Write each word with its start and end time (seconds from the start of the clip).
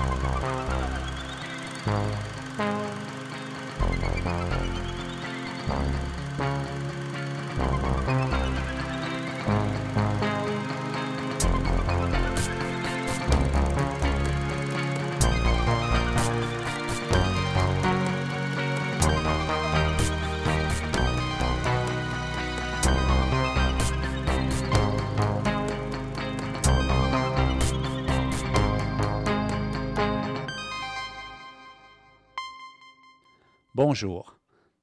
Oh, 0.00 0.04
no. 0.04 0.57
Bonjour. 33.90 34.38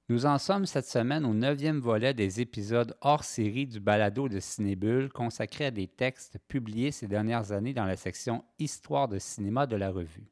Nous 0.09 0.25
en 0.25 0.39
sommes 0.39 0.65
cette 0.65 0.87
semaine 0.87 1.27
au 1.27 1.33
neuvième 1.35 1.79
volet 1.79 2.15
des 2.15 2.41
épisodes 2.41 2.97
hors 3.01 3.23
série 3.23 3.67
du 3.67 3.79
balado 3.79 4.27
de 4.27 4.39
Cinébule 4.39 5.11
consacré 5.13 5.65
à 5.65 5.69
des 5.69 5.85
textes 5.87 6.39
publiés 6.47 6.89
ces 6.89 7.07
dernières 7.07 7.51
années 7.51 7.75
dans 7.75 7.85
la 7.85 7.97
section 7.97 8.43
Histoire 8.57 9.07
de 9.07 9.19
cinéma 9.19 9.67
de 9.67 9.75
la 9.75 9.91
revue. 9.91 10.31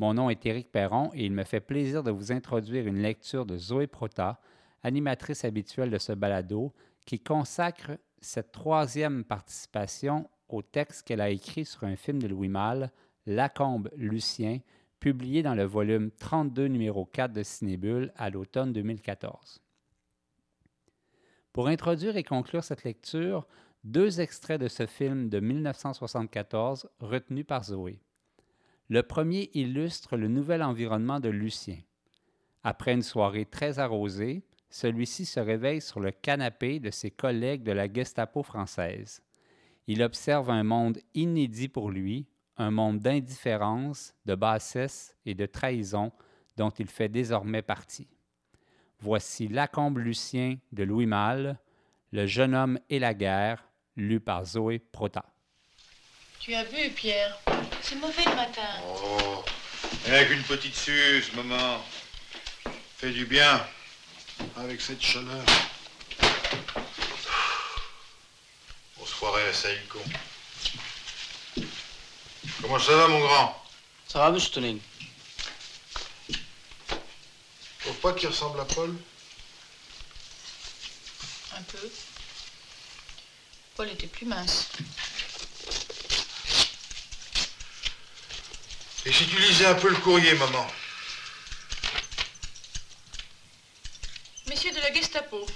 Mon 0.00 0.14
nom 0.14 0.30
est 0.30 0.44
Éric 0.44 0.72
Perron 0.72 1.12
et 1.14 1.26
il 1.26 1.30
me 1.30 1.44
fait 1.44 1.60
plaisir 1.60 2.02
de 2.02 2.10
vous 2.10 2.32
introduire 2.32 2.88
une 2.88 3.02
lecture 3.02 3.46
de 3.46 3.56
Zoé 3.56 3.86
Prota, 3.86 4.40
animatrice 4.82 5.44
habituelle 5.44 5.90
de 5.90 5.98
ce 5.98 6.12
balado, 6.12 6.72
qui 7.06 7.20
consacre 7.20 7.92
cette 8.20 8.50
troisième 8.50 9.22
participation 9.22 10.28
au 10.48 10.60
texte 10.60 11.06
qu'elle 11.06 11.20
a 11.20 11.30
écrit 11.30 11.64
sur 11.64 11.84
un 11.84 11.94
film 11.94 12.20
de 12.20 12.26
Louis 12.26 12.48
Malle, 12.48 12.90
Lacombe 13.26 13.90
Lucien, 13.96 14.58
publié 15.00 15.42
dans 15.42 15.54
le 15.54 15.64
volume 15.64 16.10
32, 16.10 16.66
numéro 16.66 17.04
4 17.04 17.32
de 17.32 17.42
Cinébule 17.42 18.12
à 18.16 18.30
l'automne 18.30 18.72
2014. 18.72 19.60
Pour 21.52 21.68
introduire 21.68 22.16
et 22.16 22.22
conclure 22.22 22.64
cette 22.64 22.84
lecture, 22.84 23.46
deux 23.84 24.20
extraits 24.20 24.60
de 24.60 24.68
ce 24.68 24.86
film 24.86 25.28
de 25.28 25.40
1974 25.40 26.88
retenus 27.00 27.46
par 27.46 27.64
Zoé. 27.64 28.00
Le 28.88 29.02
premier 29.02 29.50
illustre 29.54 30.16
le 30.16 30.28
nouvel 30.28 30.62
environnement 30.62 31.20
de 31.20 31.28
Lucien. 31.28 31.78
Après 32.62 32.92
une 32.92 33.02
soirée 33.02 33.46
très 33.46 33.78
arrosée, 33.78 34.42
celui-ci 34.70 35.24
se 35.24 35.40
réveille 35.40 35.80
sur 35.80 36.00
le 36.00 36.10
canapé 36.10 36.80
de 36.80 36.90
ses 36.90 37.10
collègues 37.10 37.62
de 37.62 37.72
la 37.72 37.92
Gestapo 37.92 38.42
française. 38.42 39.22
Il 39.86 40.02
observe 40.02 40.50
un 40.50 40.64
monde 40.64 40.98
inédit 41.14 41.68
pour 41.68 41.90
lui, 41.90 42.26
un 42.58 42.70
monde 42.70 43.00
d'indifférence, 43.00 44.14
de 44.24 44.34
bassesse 44.34 45.14
et 45.24 45.34
de 45.34 45.46
trahison 45.46 46.12
dont 46.56 46.70
il 46.70 46.88
fait 46.88 47.08
désormais 47.08 47.62
partie. 47.62 48.08
Voici 49.00 49.48
Lacombe 49.48 49.98
Lucien 49.98 50.56
de 50.72 50.82
Louis 50.84 51.06
Malle, 51.06 51.58
Le 52.12 52.26
jeune 52.26 52.54
homme 52.54 52.78
et 52.88 52.98
la 52.98 53.14
guerre, 53.14 53.64
lu 53.96 54.20
par 54.20 54.44
Zoé 54.44 54.78
Prota. 54.78 55.24
Tu 56.38 56.54
as 56.54 56.64
vu, 56.64 56.90
Pierre? 56.90 57.38
C'est 57.82 57.96
mauvais 57.96 58.24
le 58.24 58.36
matin. 58.36 58.62
Oh, 58.86 59.44
avec 60.06 60.30
une 60.30 60.42
petite 60.44 60.74
suce, 60.74 61.34
maman. 61.34 61.78
Fait 62.96 63.10
du 63.10 63.26
bien. 63.26 63.60
Avec 64.56 64.80
cette 64.80 65.02
chaleur. 65.02 65.44
On 69.00 69.04
se 69.04 69.14
croirait 69.14 69.48
à 69.48 69.52
Saïko. 69.52 69.98
Comment 72.62 72.78
ça 72.78 72.96
va, 72.96 73.08
mon 73.08 73.20
grand? 73.20 73.62
Ça 74.08 74.18
va, 74.20 74.30
monsieur 74.30 74.50
Toning 74.50 74.80
Trouve 77.80 77.96
pas 77.96 78.12
qu'il 78.14 78.28
ressemble 78.28 78.60
à 78.60 78.64
Paul? 78.64 78.96
Un 81.56 81.62
peu. 81.62 81.90
Paul 83.76 83.88
était 83.90 84.06
plus 84.06 84.26
mince. 84.26 84.68
Et 89.04 89.12
si 89.12 89.26
tu 89.26 89.38
lisais 89.38 89.66
un 89.66 89.74
peu 89.74 89.90
le 89.90 89.96
courrier, 89.96 90.34
maman? 90.34 90.66
Messieurs 94.48 94.72
de 94.72 94.80
la 94.80 94.92
Gestapo, 94.92 95.46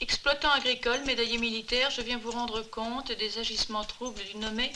exploitant 0.00 0.50
agricole, 0.52 1.02
médaillé 1.04 1.38
militaire, 1.38 1.90
je 1.90 2.02
viens 2.02 2.18
vous 2.18 2.30
rendre 2.30 2.62
compte 2.62 3.10
des 3.12 3.38
agissements 3.38 3.84
troubles 3.84 4.22
du 4.24 4.36
nommé 4.36 4.70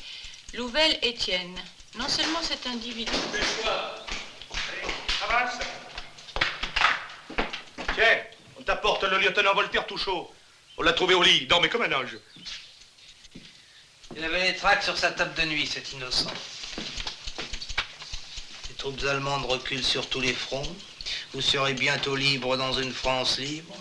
Louvel 0.55 0.99
Étienne. 1.03 1.55
Non 1.99 2.09
seulement 2.09 2.43
cet 2.43 2.67
individu. 2.67 3.13
Avance. 5.23 5.59
Tiens, 7.95 8.23
on 8.59 8.63
t'apporte 8.63 9.03
le 9.05 9.19
lieutenant 9.19 9.55
Voltaire 9.55 9.87
tout 9.87 9.99
chaud. 9.99 10.33
On 10.79 10.83
l'a 10.83 10.93
trouvé 10.93 11.15
au 11.15 11.23
lit, 11.23 11.39
il 11.43 11.49
dormait 11.49 11.69
comme 11.69 11.83
un 11.83 11.93
ange. 11.93 12.17
Il 14.17 14.25
avait 14.25 14.53
les 14.53 14.57
tracts 14.57 14.85
sur 14.85 14.97
sa 14.97 15.11
table 15.11 15.35
de 15.35 15.43
nuit, 15.43 15.67
cet 15.67 15.93
innocent. 15.93 16.31
Les 18.69 18.75
troupes 18.77 19.03
allemandes 19.05 19.45
reculent 19.45 19.85
sur 19.85 20.09
tous 20.09 20.21
les 20.21 20.33
fronts. 20.33 20.77
Vous 21.35 21.43
serez 21.43 21.75
bientôt 21.75 22.17
libre 22.17 22.57
dans 22.57 22.73
une 22.73 22.93
France 22.93 23.39
libre. 23.39 23.77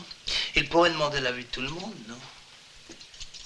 Il 0.55 0.67
pourrait 0.67 0.89
demander 0.91 1.21
l'avis 1.21 1.45
de 1.45 1.49
tout 1.49 1.61
le 1.61 1.69
monde, 1.69 1.95
non? 2.07 2.19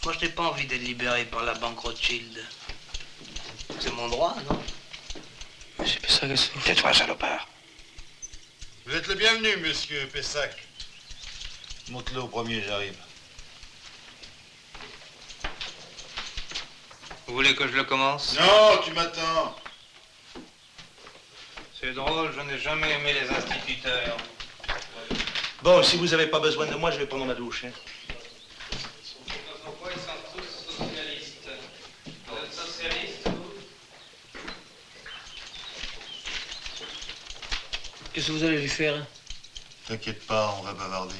Moi, 0.04 0.14
je 0.20 0.26
n'ai 0.26 0.32
pas 0.32 0.44
envie 0.44 0.66
d'être 0.66 0.82
libéré 0.82 1.26
par 1.26 1.44
la 1.44 1.54
banque 1.54 1.80
Rothschild. 1.80 2.44
C'est 3.82 3.92
mon 3.94 4.08
droit, 4.08 4.36
non 4.50 4.60
Monsieur 5.80 6.00
Pessac, 6.02 6.30
que 6.30 6.60
Tais-toi, 6.66 6.94
salopard. 6.94 7.48
Vous 8.86 8.96
êtes 8.96 9.08
le 9.08 9.16
bienvenu, 9.16 9.58
monsieur 9.58 10.06
Pessac. 10.08 10.56
Monte-le 11.90 12.22
au 12.22 12.28
premier, 12.28 12.62
j'arrive. 12.64 12.96
Vous 17.28 17.34
voulez 17.34 17.56
que 17.56 17.68
je 17.68 17.74
le 17.74 17.84
commence? 17.84 18.38
Non, 18.40 18.78
tu 18.84 18.92
m'attends. 18.92 19.56
C'est 21.80 21.94
drôle, 21.94 22.32
je 22.36 22.42
n'ai 22.42 22.60
jamais 22.60 22.92
aimé 22.92 23.14
les 23.14 23.30
instituteurs. 23.30 24.18
Bon, 25.64 25.82
si 25.82 25.98
vous 25.98 26.08
n'avez 26.08 26.28
pas 26.28 26.40
besoin 26.40 26.68
de 26.68 26.76
moi, 26.76 26.92
je 26.92 26.98
vais 26.98 27.08
prendre 27.08 27.26
ma 27.26 27.34
douche. 27.34 27.64
hein. 27.66 27.72
Pourquoi 29.66 29.90
ils 29.92 30.00
sont 30.00 30.08
tous 30.36 30.46
socialistes 30.78 31.50
Vous 32.06 32.38
êtes 32.46 32.54
socialiste, 32.54 33.28
vous 38.04 38.10
Qu'est-ce 38.22 38.34
que 38.34 38.38
vous 38.38 38.44
allez 38.44 38.62
lui 38.62 38.70
faire 38.70 39.04
T'inquiète 39.88 40.28
pas, 40.28 40.56
on 40.60 40.62
va 40.62 40.76
bavarder. 40.76 41.16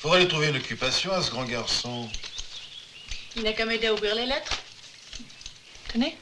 Faudrait 0.00 0.20
lui 0.20 0.28
trouver 0.28 0.50
une 0.50 0.56
occupation 0.56 1.12
à 1.12 1.22
ce 1.22 1.30
grand 1.30 1.46
garçon. 1.46 2.10
Il 3.34 3.42
n'a 3.42 3.54
qu'à 3.54 3.64
m'aider 3.64 3.86
à 3.86 3.94
ouvrir 3.94 4.14
les 4.14 4.26
lettres. 4.26 4.62
Tenez. 5.88 6.14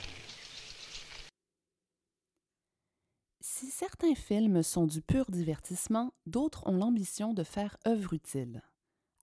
Si 3.41 3.73
certains 3.73 4.15
films 4.15 4.63
sont 4.63 4.87
du 4.87 5.03
pur 5.03 5.25
divertissement, 5.33 6.15
d'autres 6.27 6.65
ont 6.69 6.77
l'ambition 6.77 7.35
de 7.35 7.43
faire 7.43 7.77
œuvre 7.89 8.13
utile. 8.13 8.63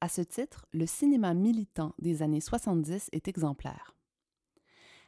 À 0.02 0.10
ce 0.10 0.20
titre, 0.20 0.66
le 0.74 0.86
cinéma 0.86 1.34
militant 1.34 1.96
des 2.00 2.22
années 2.22 2.42
70 2.42 3.08
est 3.14 3.30
exemplaire. 3.30 3.96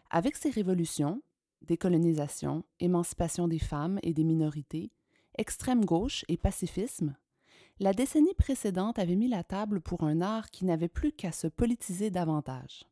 Avec 0.10 0.38
ses 0.38 0.50
révolutions, 0.50 1.22
décolonisation, 1.62 2.64
émancipation 2.80 3.48
des 3.48 3.60
femmes 3.60 4.00
et 4.04 4.14
des 4.14 4.24
minorités, 4.24 4.92
extrême 5.38 5.86
gauche 5.86 6.26
et 6.28 6.38
pacifisme, 6.38 7.16
la 7.80 7.94
décennie 7.94 8.34
précédente 8.34 9.00
avait 9.00 9.16
mis 9.16 9.30
la 9.30 9.44
table 9.44 9.80
pour 9.80 10.04
un 10.04 10.20
art 10.20 10.52
qui 10.52 10.66
n'avait 10.66 10.90
plus 10.90 11.14
qu'à 11.14 11.32
se 11.32 11.48
politiser 11.48 12.12
davantage. 12.12 12.84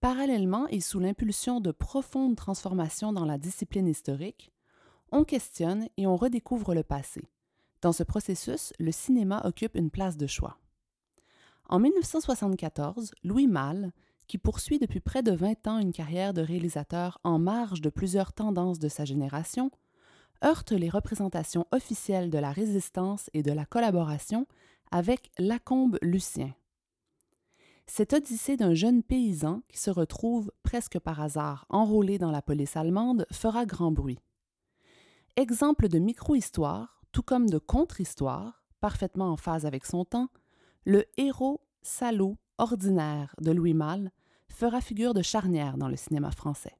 Parallèlement 0.00 0.66
et 0.68 0.80
sous 0.80 1.00
l'impulsion 1.00 1.60
de 1.60 1.70
profondes 1.70 2.36
transformations 2.36 3.14
dans 3.14 3.24
la 3.24 3.38
discipline 3.38 3.88
historique, 3.88 4.52
on 5.10 5.24
questionne 5.24 5.88
et 5.96 6.06
on 6.06 6.16
redécouvre 6.16 6.74
le 6.74 6.82
passé. 6.82 7.22
Dans 7.80 7.92
ce 7.92 8.02
processus, 8.02 8.74
le 8.78 8.92
cinéma 8.92 9.40
occupe 9.44 9.76
une 9.76 9.90
place 9.90 10.18
de 10.18 10.26
choix. 10.26 10.58
En 11.70 11.78
1974, 11.78 13.14
Louis 13.22 13.46
Malle, 13.46 13.92
qui 14.26 14.38
poursuit 14.38 14.78
depuis 14.78 15.00
près 15.00 15.22
de 15.22 15.32
20 15.32 15.66
ans 15.66 15.78
une 15.78 15.92
carrière 15.92 16.34
de 16.34 16.42
réalisateur 16.42 17.20
en 17.24 17.38
marge 17.38 17.80
de 17.80 17.90
plusieurs 17.90 18.32
tendances 18.32 18.78
de 18.78 18.88
sa 18.88 19.04
génération, 19.04 19.70
heurte 20.44 20.72
les 20.72 20.88
représentations 20.88 21.66
officielles 21.72 22.30
de 22.30 22.38
la 22.38 22.52
résistance 22.52 23.30
et 23.34 23.42
de 23.42 23.52
la 23.52 23.64
collaboration 23.64 24.46
avec 24.90 25.30
Lacombe 25.38 25.98
Lucien. 26.02 26.54
Cette 27.86 28.14
odyssée 28.14 28.56
d'un 28.56 28.74
jeune 28.74 29.02
paysan 29.02 29.62
qui 29.68 29.78
se 29.78 29.90
retrouve 29.90 30.50
presque 30.62 30.98
par 30.98 31.20
hasard 31.20 31.66
enrôlé 31.68 32.18
dans 32.18 32.30
la 32.30 32.40
police 32.40 32.76
allemande 32.76 33.26
fera 33.30 33.66
grand 33.66 33.92
bruit. 33.92 34.20
Exemple 35.36 35.88
de 35.88 35.98
micro-histoire, 35.98 37.02
tout 37.12 37.22
comme 37.22 37.50
de 37.50 37.58
contre-histoire, 37.58 38.64
parfaitement 38.80 39.30
en 39.30 39.36
phase 39.36 39.66
avec 39.66 39.84
son 39.84 40.04
temps, 40.04 40.28
le 40.84 41.04
héros 41.16 41.60
salaud 41.82 42.36
ordinaire 42.58 43.34
de 43.40 43.50
Louis 43.50 43.74
Malle 43.74 44.10
fera 44.48 44.80
figure 44.80 45.14
de 45.14 45.22
charnière 45.22 45.76
dans 45.76 45.88
le 45.88 45.96
cinéma 45.96 46.30
français. 46.30 46.76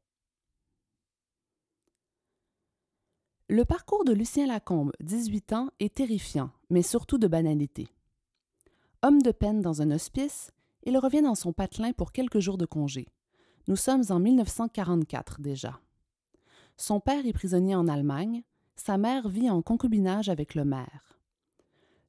Le 3.49 3.65
parcours 3.65 4.05
de 4.05 4.13
Lucien 4.13 4.47
Lacombe, 4.47 4.93
18 5.01 5.53
ans, 5.53 5.69
est 5.79 5.95
terrifiant, 5.97 6.51
mais 6.71 6.83
surtout 6.83 7.19
de 7.19 7.27
banalité. 7.27 7.89
Homme 9.03 9.21
de 9.21 9.33
peine 9.33 9.61
dans 9.61 9.83
un 9.83 9.91
hospice, 9.91 10.51
il 10.85 10.97
revient 10.97 11.23
dans 11.23 11.35
son 11.35 11.53
patelin 11.53 11.93
pour 11.93 12.13
quelques 12.13 12.41
jours 12.41 12.57
de 12.57 12.67
congé. 12.67 13.07
Nous 13.69 13.77
sommes 13.77 14.05
en 14.09 14.19
1944 14.19 15.41
déjà. 15.41 15.79
Son 16.77 17.01
père 17.01 17.27
est 17.27 17.33
prisonnier 17.33 17.75
en 17.75 17.87
Allemagne, 17.87 18.43
sa 18.77 18.99
mère 18.99 19.29
vit 19.29 19.51
en 19.51 19.63
concubinage 19.63 20.29
avec 20.29 20.55
le 20.55 20.65
maire. 20.65 21.19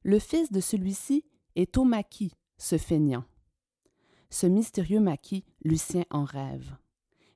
Le 0.02 0.18
fils 0.18 0.50
de 0.50 0.60
celui-ci 0.60 1.24
est 1.54 1.76
maquis, 1.76 2.32
ce 2.58 2.78
feignant. 2.78 3.24
Ce 4.38 4.46
mystérieux 4.46 5.00
maquis, 5.00 5.46
Lucien 5.64 6.04
en 6.10 6.24
rêve. 6.24 6.76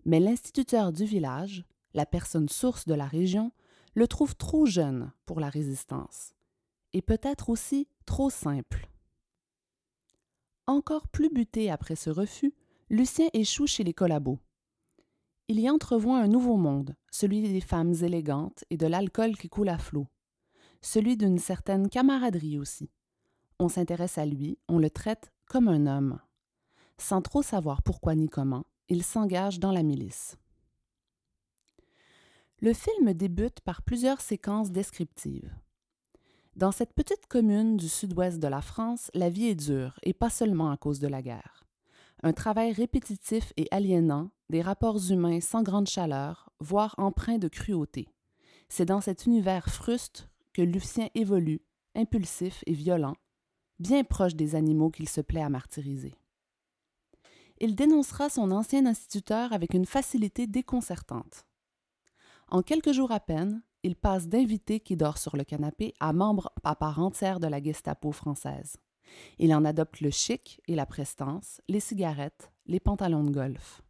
Mais 0.05 0.21
l'instituteur 0.21 0.93
du 0.93 1.07
village, 1.07 1.65
la 1.95 2.05
personne 2.05 2.51
source 2.51 2.85
de 2.85 2.93
la 2.93 3.07
région, 3.07 3.53
le 3.95 4.07
trouve 4.07 4.37
trop 4.37 4.67
jeune 4.67 5.11
pour 5.25 5.41
la 5.41 5.49
résistance, 5.49 6.35
et 6.93 7.01
peut-être 7.01 7.49
aussi 7.49 7.89
trop 8.05 8.29
simple. 8.29 8.87
Encore 10.67 11.09
plus 11.09 11.31
buté 11.31 11.71
après 11.71 11.97
ce 11.97 12.11
refus, 12.11 12.53
Lucien 12.91 13.31
échoue 13.33 13.67
chez 13.67 13.83
les 13.83 13.95
collabos. 13.95 14.39
Il 15.49 15.59
y 15.59 15.71
entrevoit 15.71 16.19
un 16.19 16.29
nouveau 16.29 16.59
monde, 16.59 16.97
celui 17.11 17.41
des 17.41 17.63
femmes 17.63 17.95
élégantes 18.03 18.67
et 18.69 18.77
de 18.77 18.87
l'alcool 18.87 19.39
qui 19.39 19.49
coule 19.49 19.71
à 19.71 19.79
flot, 19.79 20.07
celui 20.83 21.17
d'une 21.17 21.39
certaine 21.39 21.89
camaraderie 21.89 22.59
aussi. 22.59 22.91
On 23.59 23.71
s'intéresse 23.71 24.19
à 24.19 24.27
lui, 24.27 24.59
on 24.69 24.79
le 24.79 24.91
traite 24.91 25.33
comme 25.47 25.69
un 25.69 25.87
homme. 25.87 26.21
Sans 27.01 27.23
trop 27.23 27.43
savoir 27.43 27.83
pourquoi 27.83 28.15
ni 28.15 28.29
comment, 28.29 28.67
il 28.91 29.03
s'engage 29.03 29.59
dans 29.59 29.73
la 29.73 29.83
milice. 29.83 30.37
Le 32.61 32.75
film 32.75 33.15
débute 33.15 33.63
par 33.63 33.81
plusieurs 33.81 34.21
séquences 34.21 34.71
descriptives. 34.71 35.51
Dans 36.57 36.73
cette 36.73 36.93
petite 36.93 37.27
commune 37.27 37.79
du 37.79 37.89
sud-ouest 37.89 38.39
de 38.39 38.47
la 38.49 38.61
France, 38.61 39.11
la 39.15 39.31
vie 39.31 39.47
est 39.47 39.55
dure, 39.55 39.99
et 40.03 40.13
pas 40.13 40.29
seulement 40.29 40.71
à 40.71 40.77
cause 40.77 41.01
de 41.01 41.09
la 41.09 41.23
guerre. 41.23 41.65
Un 42.23 42.35
travail 42.35 42.73
répétitif 42.73 43.55
et 43.57 43.67
aliénant, 43.71 44.31
des 44.51 44.61
rapports 44.61 45.11
humains 45.11 45.41
sans 45.41 45.63
grande 45.63 45.89
chaleur, 45.89 46.51
voire 46.61 46.95
empreints 46.99 47.39
de 47.39 47.49
cruauté. 47.49 48.09
C'est 48.69 48.85
dans 48.85 49.01
cet 49.01 49.25
univers 49.25 49.71
fruste 49.71 50.29
que 50.53 50.61
Lucien 50.61 51.09
évolue, 51.15 51.63
impulsif 51.95 52.63
et 52.67 52.75
violent, 52.75 53.17
bien 53.79 54.05
proche 54.05 54.35
des 54.35 54.55
animaux 54.55 54.91
qu'il 54.91 55.09
se 55.09 55.23
plaît 55.23 55.43
à 55.43 55.49
martyriser. 55.49 56.15
Il 57.61 57.75
dénoncera 57.75 58.31
son 58.31 58.51
ancien 58.53 58.87
instituteur 58.87 59.53
avec 59.53 59.75
une 59.75 59.85
facilité 59.85 60.47
déconcertante. 60.47 61.45
En 62.49 62.63
quelques 62.63 62.93
jours 62.93 63.13
à 63.13 63.21
peine, 63.21 63.63
il 63.83 63.97
passe 63.97 64.29
d'invité 64.29 64.81
qui 64.81 64.97
dort 64.97 65.19
sur 65.19 65.37
le 65.37 65.45
canapé 65.45 65.95
à 66.01 66.15
membre 66.15 66.53
à 66.65 66.75
part 66.75 67.01
entière 67.01 67.39
de 67.39 67.47
la 67.47 67.63
Gestapo 67.63 68.13
française. 68.13 68.77
Il 69.39 69.55
en 69.55 69.65
adopte 69.65 70.01
le 70.01 70.11
chic 70.11 70.61
et 70.69 70.75
la 70.75 70.87
prestance, 70.87 71.61
les 71.69 71.81
cigarettes, 71.81 72.51
les 72.67 72.81
pantalons 72.81 73.25
de 73.25 73.31
golf. 73.31 73.83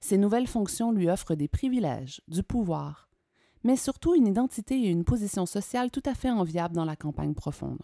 Ses 0.00 0.18
nouvelles 0.18 0.46
fonctions 0.46 0.92
lui 0.92 1.08
offrent 1.08 1.34
des 1.34 1.48
privilèges, 1.48 2.20
du 2.28 2.42
pouvoir, 2.42 3.08
mais 3.64 3.76
surtout 3.76 4.14
une 4.14 4.26
identité 4.26 4.74
et 4.74 4.90
une 4.90 5.04
position 5.04 5.46
sociale 5.46 5.90
tout 5.90 6.02
à 6.04 6.14
fait 6.14 6.30
enviables 6.30 6.74
dans 6.74 6.84
la 6.84 6.96
campagne 6.96 7.34
profonde. 7.34 7.82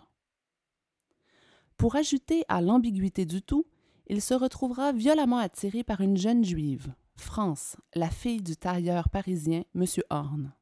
Pour 1.77 1.97
ajouter 1.97 2.45
à 2.49 2.61
l'ambiguïté 2.61 3.25
du 3.25 3.43
tout, 3.43 3.67
il 4.07 4.21
se 4.21 4.35
retrouvera 4.35 4.93
violemment 4.93 5.39
attiré 5.39 5.85
par 5.85 6.01
une 6.01 6.17
jeune 6.17 6.45
juive, 6.45 6.95
France, 7.17 7.77
la 7.95 8.11
fille 8.11 8.43
du 8.43 8.57
tailleur 8.57 9.09
parisien 9.09 9.65
M. 9.75 9.85
Horn. 10.11 10.53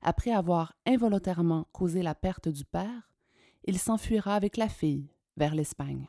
Après 0.00 0.32
avoir 0.32 0.74
involontairement 0.86 1.66
causé 1.72 2.02
la 2.02 2.14
perte 2.14 2.48
du 2.48 2.64
père, 2.64 3.12
il 3.64 3.78
s'enfuira 3.78 4.34
avec 4.34 4.56
la 4.56 4.68
fille 4.68 5.08
vers 5.36 5.54
l'Espagne. 5.54 6.08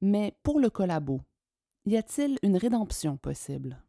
Mais 0.00 0.36
pour 0.42 0.60
le 0.60 0.70
collabo, 0.70 1.20
y 1.86 1.96
a-t-il 1.96 2.38
une 2.42 2.56
rédemption 2.56 3.16
possible? 3.16 3.82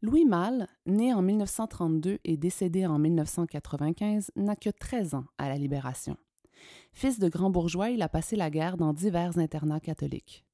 Louis 0.00 0.24
Malle, 0.24 0.68
né 0.86 1.12
en 1.12 1.22
1932 1.22 2.18
et 2.24 2.36
décédé 2.36 2.86
en 2.86 2.98
1995, 2.98 4.30
n'a 4.36 4.54
que 4.54 4.70
13 4.70 5.14
ans 5.14 5.24
à 5.38 5.48
la 5.48 5.56
Libération. 5.56 6.16
Fils 6.92 7.18
de 7.18 7.28
grand 7.28 7.50
bourgeois, 7.50 7.90
il 7.90 8.02
a 8.02 8.08
passé 8.08 8.36
la 8.36 8.50
guerre 8.50 8.76
dans 8.76 8.92
divers 8.92 9.38
internats 9.38 9.80
catholiques. 9.80 10.44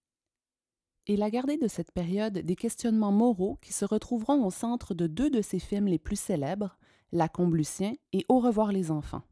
Il 1.07 1.23
a 1.23 1.31
gardé 1.31 1.59
de 1.59 1.69
cette 1.69 1.93
période 1.93 2.39
des 2.39 2.57
questionnements 2.57 3.13
moraux 3.13 3.59
qui 3.61 3.73
se 3.73 3.85
retrouveront 3.85 4.45
au 4.45 4.51
centre 4.51 4.95
de 4.95 5.07
deux 5.07 5.29
de 5.29 5.43
ses 5.43 5.59
films 5.59 5.87
les 5.87 5.99
plus 5.99 6.19
célèbres, 6.19 6.79
La 7.13 7.29
Lucien 7.39 7.93
et 8.13 8.25
Au 8.29 8.39
revoir 8.39 8.73
les 8.73 8.91
enfants. 8.91 9.23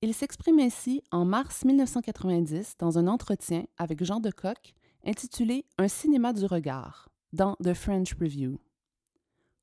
Il 0.00 0.14
s'exprime 0.14 0.60
ainsi 0.60 1.02
en 1.10 1.24
mars 1.24 1.64
1990 1.64 2.76
dans 2.78 2.98
un 2.98 3.08
entretien 3.08 3.64
avec 3.76 4.02
Jean 4.04 4.20
de 4.20 4.30
Coq 4.30 4.74
intitulé 5.04 5.66
Un 5.76 5.88
cinéma 5.88 6.32
du 6.32 6.46
regard 6.46 7.08
dans 7.32 7.56
The 7.56 7.74
French 7.74 8.14
Review. 8.14 8.58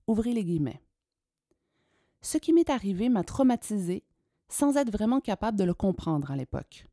Ouvrez 0.07 0.33
les 0.33 0.43
guillemets. 0.43 0.81
Ce 2.21 2.37
qui 2.37 2.53
m'est 2.53 2.69
arrivé 2.69 3.09
m'a 3.09 3.23
traumatisé 3.23 4.03
sans 4.49 4.77
être 4.77 4.91
vraiment 4.91 5.19
capable 5.19 5.57
de 5.57 5.63
le 5.63 5.73
comprendre 5.73 6.31
à 6.31 6.35
l'époque 6.35 6.87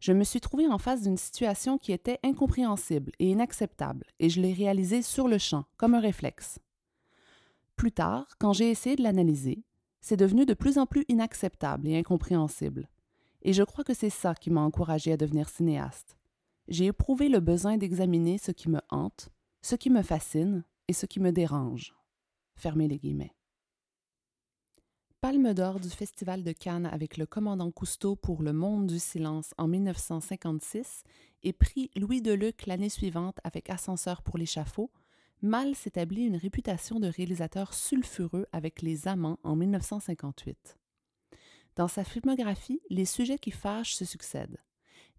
je 0.00 0.12
me 0.12 0.24
suis 0.24 0.40
trouvé 0.40 0.66
en 0.66 0.78
face 0.78 1.02
d'une 1.02 1.16
situation 1.16 1.78
qui 1.78 1.92
était 1.92 2.18
incompréhensible 2.22 3.12
et 3.18 3.30
inacceptable, 3.30 4.04
et 4.18 4.28
je 4.28 4.40
l'ai 4.40 4.52
réalisée 4.52 5.02
sur 5.02 5.28
le 5.28 5.38
champ, 5.38 5.64
comme 5.76 5.94
un 5.94 6.00
réflexe. 6.00 6.58
Plus 7.76 7.92
tard, 7.92 8.26
quand 8.38 8.52
j'ai 8.52 8.70
essayé 8.70 8.96
de 8.96 9.02
l'analyser, 9.02 9.64
c'est 10.00 10.16
devenu 10.16 10.46
de 10.46 10.54
plus 10.54 10.78
en 10.78 10.86
plus 10.86 11.04
inacceptable 11.08 11.88
et 11.88 11.98
incompréhensible. 11.98 12.88
Et 13.42 13.52
je 13.52 13.62
crois 13.62 13.84
que 13.84 13.94
c'est 13.94 14.10
ça 14.10 14.34
qui 14.34 14.50
m'a 14.50 14.60
encouragé 14.60 15.12
à 15.12 15.16
devenir 15.16 15.48
cinéaste. 15.48 16.16
J'ai 16.68 16.86
éprouvé 16.86 17.28
le 17.28 17.40
besoin 17.40 17.76
d'examiner 17.76 18.38
ce 18.38 18.50
qui 18.50 18.68
me 18.68 18.80
hante, 18.90 19.28
ce 19.62 19.76
qui 19.76 19.90
me 19.90 20.02
fascine 20.02 20.64
et 20.88 20.92
ce 20.92 21.06
qui 21.06 21.20
me 21.20 21.32
dérange. 21.32 21.94
Fermez 22.56 22.88
les 22.88 22.98
guillemets. 22.98 23.34
Palme 25.22 25.54
d'or 25.54 25.80
du 25.80 25.88
Festival 25.88 26.42
de 26.42 26.52
Cannes 26.52 26.86
avec 26.86 27.16
le 27.16 27.24
commandant 27.24 27.70
Cousteau 27.70 28.16
pour 28.16 28.42
Le 28.42 28.52
Monde 28.52 28.86
du 28.86 28.98
Silence 28.98 29.54
en 29.56 29.66
1956 29.66 31.04
et 31.42 31.54
prix 31.54 31.90
Louis 31.96 32.20
Deluc 32.20 32.66
l'année 32.66 32.90
suivante 32.90 33.38
avec 33.42 33.70
Ascenseur 33.70 34.22
pour 34.22 34.36
l'échafaud, 34.36 34.90
Mal 35.42 35.74
s'établit 35.74 36.24
une 36.24 36.36
réputation 36.36 37.00
de 37.00 37.08
réalisateur 37.08 37.72
sulfureux 37.72 38.46
avec 38.52 38.82
Les 38.82 39.08
Amants 39.08 39.38
en 39.42 39.56
1958. 39.56 40.76
Dans 41.76 41.88
sa 41.88 42.04
filmographie, 42.04 42.80
les 42.90 43.06
sujets 43.06 43.38
qui 43.38 43.50
fâchent 43.50 43.94
se 43.94 44.04
succèdent. 44.04 44.58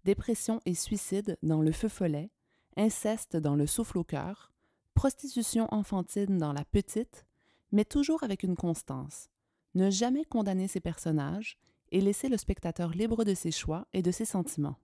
Dépression 0.04 0.60
et 0.64 0.74
suicide 0.74 1.38
dans 1.42 1.60
Le 1.60 1.72
Feu 1.72 1.88
follet, 1.88 2.30
inceste 2.76 3.36
dans 3.36 3.56
Le 3.56 3.66
Souffle 3.66 3.98
au 3.98 4.04
cœur, 4.04 4.52
prostitution 4.94 5.66
enfantine 5.72 6.38
dans 6.38 6.52
La 6.52 6.64
Petite, 6.64 7.26
mais 7.72 7.84
toujours 7.84 8.22
avec 8.22 8.44
une 8.44 8.56
constance, 8.56 9.28
ne 9.74 9.90
jamais 9.90 10.24
condamner 10.24 10.68
ses 10.68 10.80
personnages 10.80 11.58
et 11.90 12.00
laisser 12.00 12.28
le 12.28 12.36
spectateur 12.36 12.90
libre 12.90 13.24
de 13.24 13.34
ses 13.34 13.50
choix 13.50 13.86
et 13.92 14.02
de 14.02 14.10
ses 14.10 14.24
sentiments. 14.24 14.78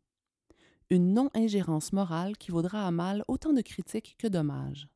Une 0.91 1.15
non-ingérence 1.15 1.93
morale 1.93 2.37
qui 2.37 2.51
vaudra 2.51 2.87
à 2.87 2.91
mal 2.91 3.25
autant 3.29 3.53
de 3.53 3.63
critiques 3.63 4.17
que 4.19 4.29
d'hommages. 4.29 4.89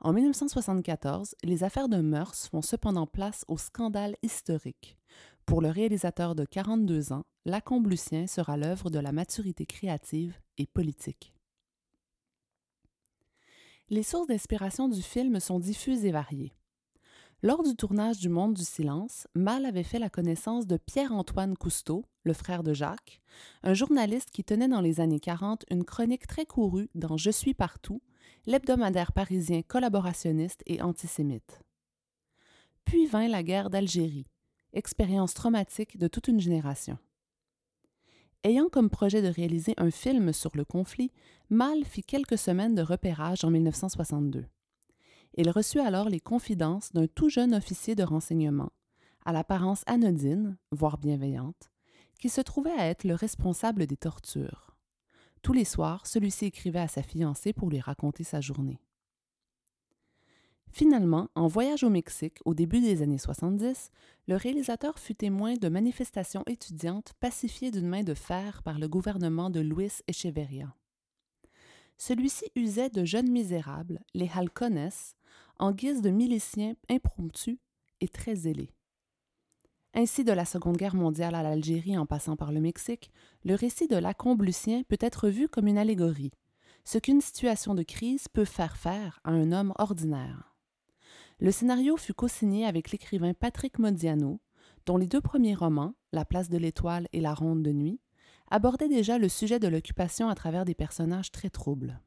En 0.00 0.12
1974, 0.12 1.34
les 1.42 1.64
affaires 1.64 1.88
de 1.88 1.96
mœurs 1.96 2.48
font 2.48 2.60
cependant 2.60 3.06
place 3.06 3.44
au 3.48 3.56
scandale 3.56 4.16
historique. 4.22 4.98
Pour 5.46 5.62
le 5.62 5.70
réalisateur 5.70 6.34
de 6.34 6.44
42 6.44 7.12
ans, 7.12 7.24
Lacombe 7.44 7.86
Lucien 7.86 8.26
sera 8.26 8.56
l'œuvre 8.56 8.90
de 8.90 8.98
la 8.98 9.12
maturité 9.12 9.64
créative 9.64 10.38
et 10.58 10.66
politique. 10.66 11.32
Les 13.88 14.02
sources 14.02 14.26
d'inspiration 14.26 14.88
du 14.88 15.00
film 15.00 15.38
sont 15.38 15.60
diffuses 15.60 16.04
et 16.04 16.10
variées. 16.10 16.52
Lors 17.42 17.62
du 17.62 17.76
tournage 17.76 18.18
du 18.18 18.30
Monde 18.30 18.54
du 18.54 18.64
silence, 18.64 19.28
Mal 19.34 19.66
avait 19.66 19.82
fait 19.82 19.98
la 19.98 20.08
connaissance 20.08 20.66
de 20.66 20.78
Pierre-Antoine 20.78 21.54
Cousteau, 21.54 22.06
le 22.24 22.32
frère 22.32 22.62
de 22.62 22.72
Jacques, 22.72 23.20
un 23.62 23.74
journaliste 23.74 24.30
qui 24.30 24.42
tenait 24.42 24.68
dans 24.68 24.80
les 24.80 25.00
années 25.00 25.20
40 25.20 25.66
une 25.70 25.84
chronique 25.84 26.26
très 26.26 26.46
courue 26.46 26.88
dans 26.94 27.18
Je 27.18 27.30
suis 27.30 27.52
partout, 27.52 28.00
l'hebdomadaire 28.46 29.12
parisien 29.12 29.60
collaborationniste 29.60 30.62
et 30.64 30.80
antisémite. 30.80 31.60
Puis 32.86 33.06
vint 33.06 33.28
la 33.28 33.42
guerre 33.42 33.68
d'Algérie, 33.68 34.26
expérience 34.72 35.34
traumatique 35.34 35.98
de 35.98 36.08
toute 36.08 36.28
une 36.28 36.40
génération. 36.40 36.96
Ayant 38.44 38.70
comme 38.70 38.88
projet 38.88 39.20
de 39.20 39.28
réaliser 39.28 39.74
un 39.76 39.90
film 39.90 40.32
sur 40.32 40.52
le 40.54 40.64
conflit, 40.64 41.12
Mal 41.50 41.84
fit 41.84 42.02
quelques 42.02 42.38
semaines 42.38 42.74
de 42.74 42.82
repérage 42.82 43.44
en 43.44 43.50
1962. 43.50 44.46
Il 45.36 45.50
reçut 45.50 45.80
alors 45.80 46.08
les 46.08 46.20
confidences 46.20 46.92
d'un 46.92 47.06
tout 47.06 47.28
jeune 47.28 47.54
officier 47.54 47.94
de 47.94 48.02
renseignement, 48.02 48.72
à 49.24 49.32
l'apparence 49.32 49.82
anodine, 49.86 50.56
voire 50.70 50.96
bienveillante, 50.96 51.70
qui 52.18 52.30
se 52.30 52.40
trouvait 52.40 52.70
à 52.70 52.86
être 52.86 53.04
le 53.04 53.14
responsable 53.14 53.86
des 53.86 53.98
tortures. 53.98 54.76
Tous 55.42 55.52
les 55.52 55.66
soirs, 55.66 56.06
celui-ci 56.06 56.46
écrivait 56.46 56.80
à 56.80 56.88
sa 56.88 57.02
fiancée 57.02 57.52
pour 57.52 57.68
lui 57.68 57.80
raconter 57.80 58.24
sa 58.24 58.40
journée. 58.40 58.80
Finalement, 60.72 61.28
en 61.34 61.46
voyage 61.46 61.84
au 61.84 61.90
Mexique 61.90 62.38
au 62.44 62.54
début 62.54 62.80
des 62.80 63.02
années 63.02 63.18
70, 63.18 63.90
le 64.28 64.36
réalisateur 64.36 64.98
fut 64.98 65.14
témoin 65.14 65.54
de 65.54 65.68
manifestations 65.68 66.42
étudiantes 66.46 67.12
pacifiées 67.20 67.70
d'une 67.70 67.88
main 67.88 68.02
de 68.02 68.14
fer 68.14 68.62
par 68.62 68.78
le 68.78 68.88
gouvernement 68.88 69.50
de 69.50 69.60
Luis 69.60 70.02
Echeverria. 70.08 70.74
Celui-ci 71.98 72.44
usait 72.54 72.90
de 72.90 73.04
jeunes 73.04 73.30
misérables, 73.30 74.00
les 74.12 74.28
halcones, 74.34 74.90
en 75.58 75.72
guise 75.72 76.02
de 76.02 76.10
miliciens 76.10 76.74
impromptus 76.90 77.58
et 78.00 78.08
très 78.08 78.34
zélés. 78.34 78.72
Ainsi, 79.94 80.24
de 80.24 80.32
la 80.32 80.44
Seconde 80.44 80.76
Guerre 80.76 80.94
mondiale 80.94 81.34
à 81.34 81.42
l'Algérie 81.42 81.96
en 81.96 82.04
passant 82.04 82.36
par 82.36 82.52
le 82.52 82.60
Mexique, 82.60 83.10
le 83.44 83.54
récit 83.54 83.88
de 83.88 83.96
Lacombe 83.96 84.42
Lucien 84.42 84.82
peut 84.82 84.98
être 85.00 85.28
vu 85.28 85.48
comme 85.48 85.66
une 85.66 85.78
allégorie, 85.78 86.32
ce 86.84 86.98
qu'une 86.98 87.22
situation 87.22 87.74
de 87.74 87.82
crise 87.82 88.28
peut 88.28 88.44
faire 88.44 88.76
faire 88.76 89.20
à 89.24 89.30
un 89.30 89.52
homme 89.52 89.72
ordinaire. 89.78 90.54
Le 91.40 91.50
scénario 91.50 91.96
fut 91.96 92.14
co-signé 92.14 92.66
avec 92.66 92.90
l'écrivain 92.90 93.34
Patrick 93.34 93.78
Modiano, 93.78 94.40
dont 94.86 94.96
les 94.96 95.06
deux 95.06 95.20
premiers 95.20 95.54
romans, 95.54 95.94
La 96.12 96.24
place 96.24 96.48
de 96.48 96.58
l'étoile 96.58 97.08
et 97.12 97.20
La 97.20 97.34
ronde 97.34 97.62
de 97.62 97.72
nuit, 97.72 98.00
abordaient 98.50 98.88
déjà 98.88 99.18
le 99.18 99.28
sujet 99.28 99.58
de 99.58 99.68
l'occupation 99.68 100.28
à 100.28 100.34
travers 100.34 100.64
des 100.64 100.74
personnages 100.74 101.32
très 101.32 101.50
troubles. 101.50 102.00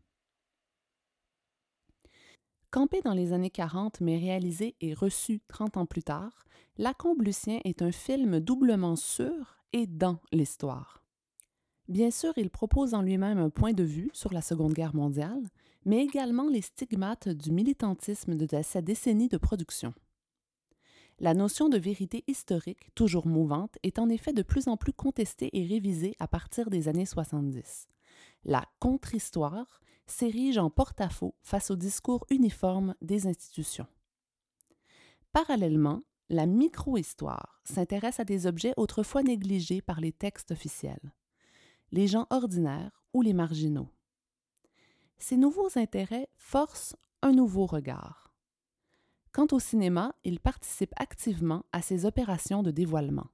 Campé 2.71 3.01
dans 3.01 3.15
les 3.15 3.33
années 3.33 3.49
40 3.49 3.99
mais 3.99 4.19
réalisé 4.19 4.75
et 4.79 4.93
reçu 4.93 5.41
30 5.47 5.77
ans 5.77 5.85
plus 5.87 6.03
tard, 6.03 6.45
Lacombe 6.77 7.23
Lucien 7.23 7.59
est 7.63 7.81
un 7.81 7.91
film 7.91 8.39
doublement 8.39 8.95
sur 8.95 9.57
et 9.73 9.87
dans 9.87 10.19
l'histoire. 10.31 11.03
Bien 11.87 12.11
sûr, 12.11 12.31
il 12.37 12.51
propose 12.51 12.93
en 12.93 13.01
lui-même 13.01 13.39
un 13.39 13.49
point 13.49 13.73
de 13.73 13.81
vue 13.81 14.11
sur 14.13 14.31
la 14.31 14.43
Seconde 14.43 14.73
Guerre 14.73 14.93
mondiale, 14.93 15.41
mais 15.83 16.03
également 16.03 16.47
les 16.47 16.61
stigmates 16.61 17.27
du 17.27 17.51
militantisme 17.51 18.35
de 18.35 18.47
sa 18.61 18.81
décennie 18.81 19.29
de 19.29 19.37
production. 19.37 19.95
La 21.19 21.33
notion 21.33 21.69
de 21.69 21.77
vérité 21.79 22.23
historique, 22.27 22.93
toujours 22.93 23.25
mouvante, 23.25 23.79
est 23.81 23.97
en 23.97 24.09
effet 24.09 24.31
de 24.31 24.43
plus 24.43 24.67
en 24.67 24.77
plus 24.77 24.93
contestée 24.93 25.49
et 25.53 25.65
révisée 25.65 26.15
à 26.19 26.27
partir 26.27 26.69
des 26.69 26.87
années 26.87 27.07
70. 27.07 27.87
La 28.43 28.65
contre-histoire 28.79 29.81
s'érige 30.05 30.57
en 30.57 30.69
porte-à-faux 30.69 31.35
face 31.41 31.71
au 31.71 31.75
discours 31.75 32.25
uniforme 32.29 32.95
des 33.01 33.27
institutions. 33.27 33.87
Parallèlement, 35.31 36.01
la 36.29 36.45
micro-histoire 36.45 37.61
s'intéresse 37.63 38.19
à 38.19 38.25
des 38.25 38.47
objets 38.47 38.73
autrefois 38.77 39.23
négligés 39.23 39.81
par 39.81 39.99
les 39.99 40.11
textes 40.11 40.51
officiels, 40.51 41.13
les 41.91 42.07
gens 42.07 42.27
ordinaires 42.29 43.03
ou 43.13 43.21
les 43.21 43.33
marginaux. 43.33 43.89
Ces 45.17 45.37
nouveaux 45.37 45.69
intérêts 45.75 46.29
forcent 46.37 46.95
un 47.21 47.31
nouveau 47.31 47.65
regard. 47.65 48.33
Quant 49.31 49.47
au 49.51 49.59
cinéma, 49.59 50.15
il 50.23 50.39
participe 50.39 50.93
activement 50.97 51.65
à 51.71 51.81
ces 51.81 52.05
opérations 52.05 52.63
de 52.63 52.71
dévoilement. 52.71 53.27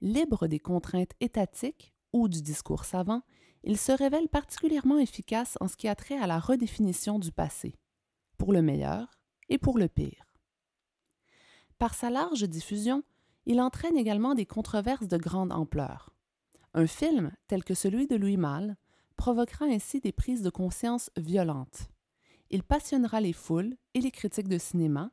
Libre 0.00 0.46
des 0.46 0.60
contraintes 0.60 1.12
étatiques 1.20 1.94
ou 2.12 2.28
du 2.28 2.42
discours 2.42 2.84
savant, 2.84 3.22
il 3.62 3.76
se 3.76 3.92
révèle 3.92 4.28
particulièrement 4.28 4.98
efficace 4.98 5.56
en 5.60 5.68
ce 5.68 5.76
qui 5.76 5.88
a 5.88 5.94
trait 5.94 6.18
à 6.18 6.26
la 6.26 6.38
redéfinition 6.38 7.18
du 7.18 7.32
passé, 7.32 7.74
pour 8.38 8.52
le 8.52 8.62
meilleur 8.62 9.18
et 9.48 9.58
pour 9.58 9.78
le 9.78 9.88
pire. 9.88 10.34
Par 11.78 11.94
sa 11.94 12.10
large 12.10 12.44
diffusion, 12.44 13.02
il 13.46 13.60
entraîne 13.60 13.96
également 13.96 14.34
des 14.34 14.46
controverses 14.46 15.08
de 15.08 15.16
grande 15.16 15.52
ampleur. 15.52 16.14
Un 16.74 16.86
film, 16.86 17.32
tel 17.48 17.64
que 17.64 17.74
celui 17.74 18.06
de 18.06 18.16
Louis 18.16 18.36
Malle, 18.36 18.76
provoquera 19.16 19.66
ainsi 19.66 20.00
des 20.00 20.12
prises 20.12 20.42
de 20.42 20.50
conscience 20.50 21.10
violentes. 21.16 21.88
Il 22.50 22.62
passionnera 22.62 23.20
les 23.20 23.32
foules 23.32 23.76
et 23.94 24.00
les 24.00 24.10
critiques 24.10 24.48
de 24.48 24.58
cinéma, 24.58 25.10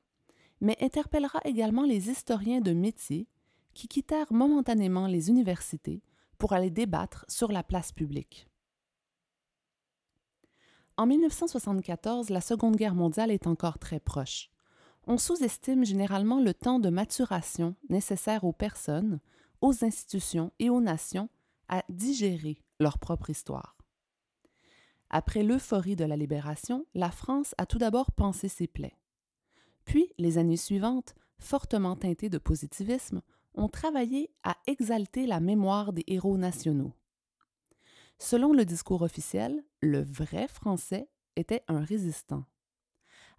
mais 0.61 0.77
interpellera 0.81 1.39
également 1.45 1.83
les 1.83 2.09
historiens 2.09 2.61
de 2.61 2.73
métier 2.73 3.27
qui 3.73 3.87
quittèrent 3.87 4.31
momentanément 4.31 5.07
les 5.07 5.29
universités 5.29 6.01
pour 6.37 6.53
aller 6.53 6.69
débattre 6.69 7.25
sur 7.27 7.51
la 7.51 7.63
place 7.63 7.91
publique. 7.91 8.47
En 10.97 11.05
1974, 11.05 12.29
la 12.29 12.41
Seconde 12.41 12.75
Guerre 12.75 12.95
mondiale 12.95 13.31
est 13.31 13.45
encore 13.45 13.77
très 13.77 13.99
proche. 13.99 14.49
On 15.05 15.17
sous-estime 15.17 15.85
généralement 15.85 16.41
le 16.41 16.53
temps 16.53 16.79
de 16.79 16.89
maturation 16.89 17.75
nécessaire 17.89 18.43
aux 18.43 18.51
personnes, 18.51 19.19
aux 19.61 19.85
institutions 19.85 20.51
et 20.59 20.69
aux 20.69 20.81
nations 20.81 21.29
à 21.69 21.83
digérer 21.89 22.61
leur 22.79 22.97
propre 22.97 23.29
histoire. 23.29 23.77
Après 25.09 25.43
l'euphorie 25.43 25.95
de 25.95 26.03
la 26.03 26.17
libération, 26.17 26.85
la 26.93 27.11
France 27.11 27.55
a 27.57 27.65
tout 27.65 27.77
d'abord 27.77 28.11
pensé 28.11 28.49
ses 28.49 28.67
plaies. 28.67 28.97
Puis, 29.85 30.11
les 30.17 30.37
années 30.37 30.57
suivantes, 30.57 31.15
fortement 31.39 31.95
teintées 31.95 32.29
de 32.29 32.37
positivisme, 32.37 33.21
ont 33.57 33.67
travaillé 33.67 34.31
à 34.43 34.55
exalter 34.67 35.27
la 35.27 35.39
mémoire 35.39 35.91
des 35.91 36.03
héros 36.07 36.37
nationaux. 36.37 36.93
Selon 38.19 38.53
le 38.53 38.65
discours 38.65 39.01
officiel, 39.01 39.63
le 39.81 40.01
vrai 40.01 40.47
Français 40.47 41.09
était 41.35 41.63
un 41.67 41.81
résistant. 41.81 42.45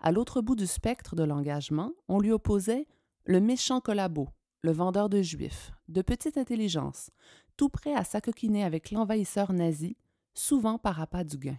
À 0.01 0.13
l'autre 0.13 0.41
bout 0.41 0.55
du 0.55 0.67
spectre 0.67 1.17
de 1.17 1.25
l'engagement, 1.25 1.93
on 2.07 2.21
lui 2.21 2.31
opposait 2.31 2.87
le 3.25 3.41
méchant 3.41 3.81
collabo, 3.81 4.29
le 4.63 4.73
vendeur 4.73 5.09
de 5.09 5.23
juifs, 5.23 5.73
de 5.89 6.03
petite 6.03 6.39
intelligence, 6.39 7.11
tout 7.57 7.69
prêt 7.69 7.95
à 7.95 8.05
s'acoquiner 8.05 8.65
avec 8.65 8.91
l'envahisseur 8.91 9.53
nazi, 9.53 9.97
souvent 10.35 10.79
par 10.79 11.01
appât 11.01 11.25
du 11.25 11.39
gain. 11.39 11.59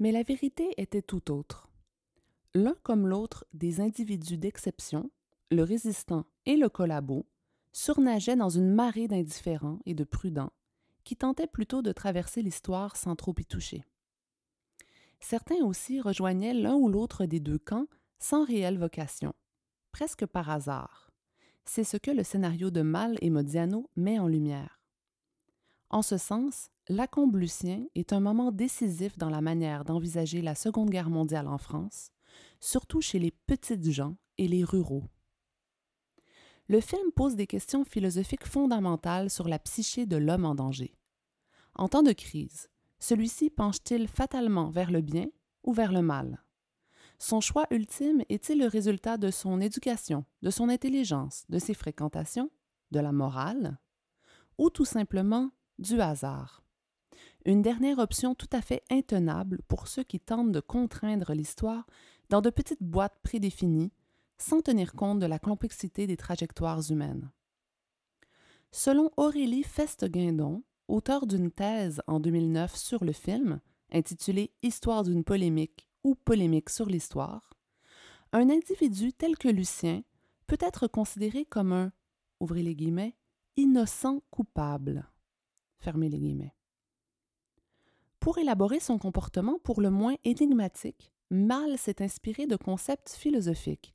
Mais 0.00 0.10
la 0.10 0.24
vérité 0.24 0.74
était 0.76 1.02
tout 1.02 1.30
autre. 1.30 1.68
L'un 2.54 2.74
comme 2.82 3.06
l'autre 3.06 3.46
des 3.52 3.80
individus 3.80 4.38
d'exception, 4.38 5.10
le 5.54 5.62
résistant 5.62 6.26
et 6.46 6.56
le 6.56 6.68
collabo 6.68 7.26
surnageaient 7.72 8.36
dans 8.36 8.50
une 8.50 8.72
marée 8.72 9.08
d'indifférents 9.08 9.80
et 9.86 9.94
de 9.94 10.04
prudents 10.04 10.52
qui 11.04 11.16
tentaient 11.16 11.46
plutôt 11.46 11.82
de 11.82 11.92
traverser 11.92 12.42
l'histoire 12.42 12.96
sans 12.96 13.16
trop 13.16 13.34
y 13.38 13.44
toucher. 13.44 13.84
Certains 15.20 15.64
aussi 15.64 16.00
rejoignaient 16.00 16.54
l'un 16.54 16.74
ou 16.74 16.88
l'autre 16.88 17.26
des 17.26 17.40
deux 17.40 17.58
camps 17.58 17.86
sans 18.18 18.44
réelle 18.44 18.78
vocation, 18.78 19.34
presque 19.92 20.26
par 20.26 20.50
hasard. 20.50 21.10
C'est 21.64 21.84
ce 21.84 21.96
que 21.96 22.10
le 22.10 22.22
scénario 22.22 22.70
de 22.70 22.82
Mal 22.82 23.16
et 23.20 23.30
Modiano 23.30 23.90
met 23.96 24.18
en 24.18 24.28
lumière. 24.28 24.80
En 25.90 26.02
ce 26.02 26.16
sens, 26.16 26.70
Lacombe 26.88 27.36
Lucien 27.36 27.86
est 27.94 28.12
un 28.12 28.20
moment 28.20 28.52
décisif 28.52 29.16
dans 29.16 29.30
la 29.30 29.40
manière 29.40 29.84
d'envisager 29.84 30.42
la 30.42 30.54
Seconde 30.54 30.90
Guerre 30.90 31.10
mondiale 31.10 31.48
en 31.48 31.58
France, 31.58 32.10
surtout 32.60 33.00
chez 33.00 33.18
les 33.18 33.30
petites 33.30 33.90
gens 33.90 34.16
et 34.36 34.48
les 34.48 34.64
ruraux 34.64 35.04
le 36.68 36.80
film 36.80 37.12
pose 37.12 37.36
des 37.36 37.46
questions 37.46 37.84
philosophiques 37.84 38.46
fondamentales 38.46 39.30
sur 39.30 39.48
la 39.48 39.58
psyché 39.58 40.06
de 40.06 40.16
l'homme 40.16 40.44
en 40.44 40.54
danger. 40.54 40.96
En 41.74 41.88
temps 41.88 42.02
de 42.02 42.12
crise, 42.12 42.68
celui-ci 42.98 43.50
penche-t-il 43.50 44.08
fatalement 44.08 44.70
vers 44.70 44.90
le 44.90 45.02
bien 45.02 45.26
ou 45.62 45.72
vers 45.72 45.92
le 45.92 46.02
mal? 46.02 46.42
Son 47.18 47.40
choix 47.40 47.66
ultime 47.70 48.22
est-il 48.28 48.58
le 48.58 48.66
résultat 48.66 49.16
de 49.18 49.30
son 49.30 49.60
éducation, 49.60 50.24
de 50.42 50.50
son 50.50 50.68
intelligence, 50.68 51.44
de 51.48 51.58
ses 51.58 51.74
fréquentations, 51.74 52.50
de 52.90 53.00
la 53.00 53.12
morale? 53.12 53.78
Ou 54.58 54.70
tout 54.70 54.84
simplement 54.84 55.50
du 55.78 56.00
hasard? 56.00 56.64
Une 57.44 57.62
dernière 57.62 57.98
option 57.98 58.34
tout 58.34 58.48
à 58.52 58.62
fait 58.62 58.82
intenable 58.90 59.60
pour 59.68 59.86
ceux 59.86 60.02
qui 60.02 60.18
tentent 60.18 60.52
de 60.52 60.60
contraindre 60.60 61.32
l'histoire 61.32 61.86
dans 62.30 62.40
de 62.40 62.50
petites 62.50 62.82
boîtes 62.82 63.18
prédéfinies 63.22 63.92
sans 64.38 64.60
tenir 64.60 64.92
compte 64.92 65.20
de 65.20 65.26
la 65.26 65.38
complexité 65.38 66.06
des 66.06 66.16
trajectoires 66.16 66.90
humaines. 66.90 67.30
Selon 68.70 69.10
Aurélie 69.16 69.62
Feste-Guindon, 69.62 70.62
auteure 70.88 71.26
d'une 71.26 71.50
thèse 71.50 72.02
en 72.06 72.20
2009 72.20 72.76
sur 72.76 73.04
le 73.04 73.12
film, 73.12 73.60
intitulée 73.92 74.52
Histoire 74.62 75.04
d'une 75.04 75.24
polémique 75.24 75.88
ou 76.02 76.14
polémique 76.14 76.70
sur 76.70 76.86
l'histoire, 76.86 77.54
un 78.32 78.50
individu 78.50 79.12
tel 79.12 79.38
que 79.38 79.48
Lucien 79.48 80.02
peut 80.46 80.58
être 80.60 80.88
considéré 80.88 81.44
comme 81.44 81.72
un, 81.72 81.92
ouvrez 82.40 82.62
les 82.62 82.74
guillemets, 82.74 83.16
innocent 83.56 84.22
coupable. 84.30 85.08
Fermez 85.78 86.08
les 86.08 86.18
guillemets. 86.18 86.54
Pour 88.18 88.38
élaborer 88.38 88.80
son 88.80 88.98
comportement 88.98 89.58
pour 89.62 89.80
le 89.80 89.90
moins 89.90 90.16
énigmatique, 90.24 91.12
Mal 91.30 91.78
s'est 91.78 92.02
inspiré 92.02 92.46
de 92.46 92.56
concepts 92.56 93.10
philosophiques, 93.10 93.94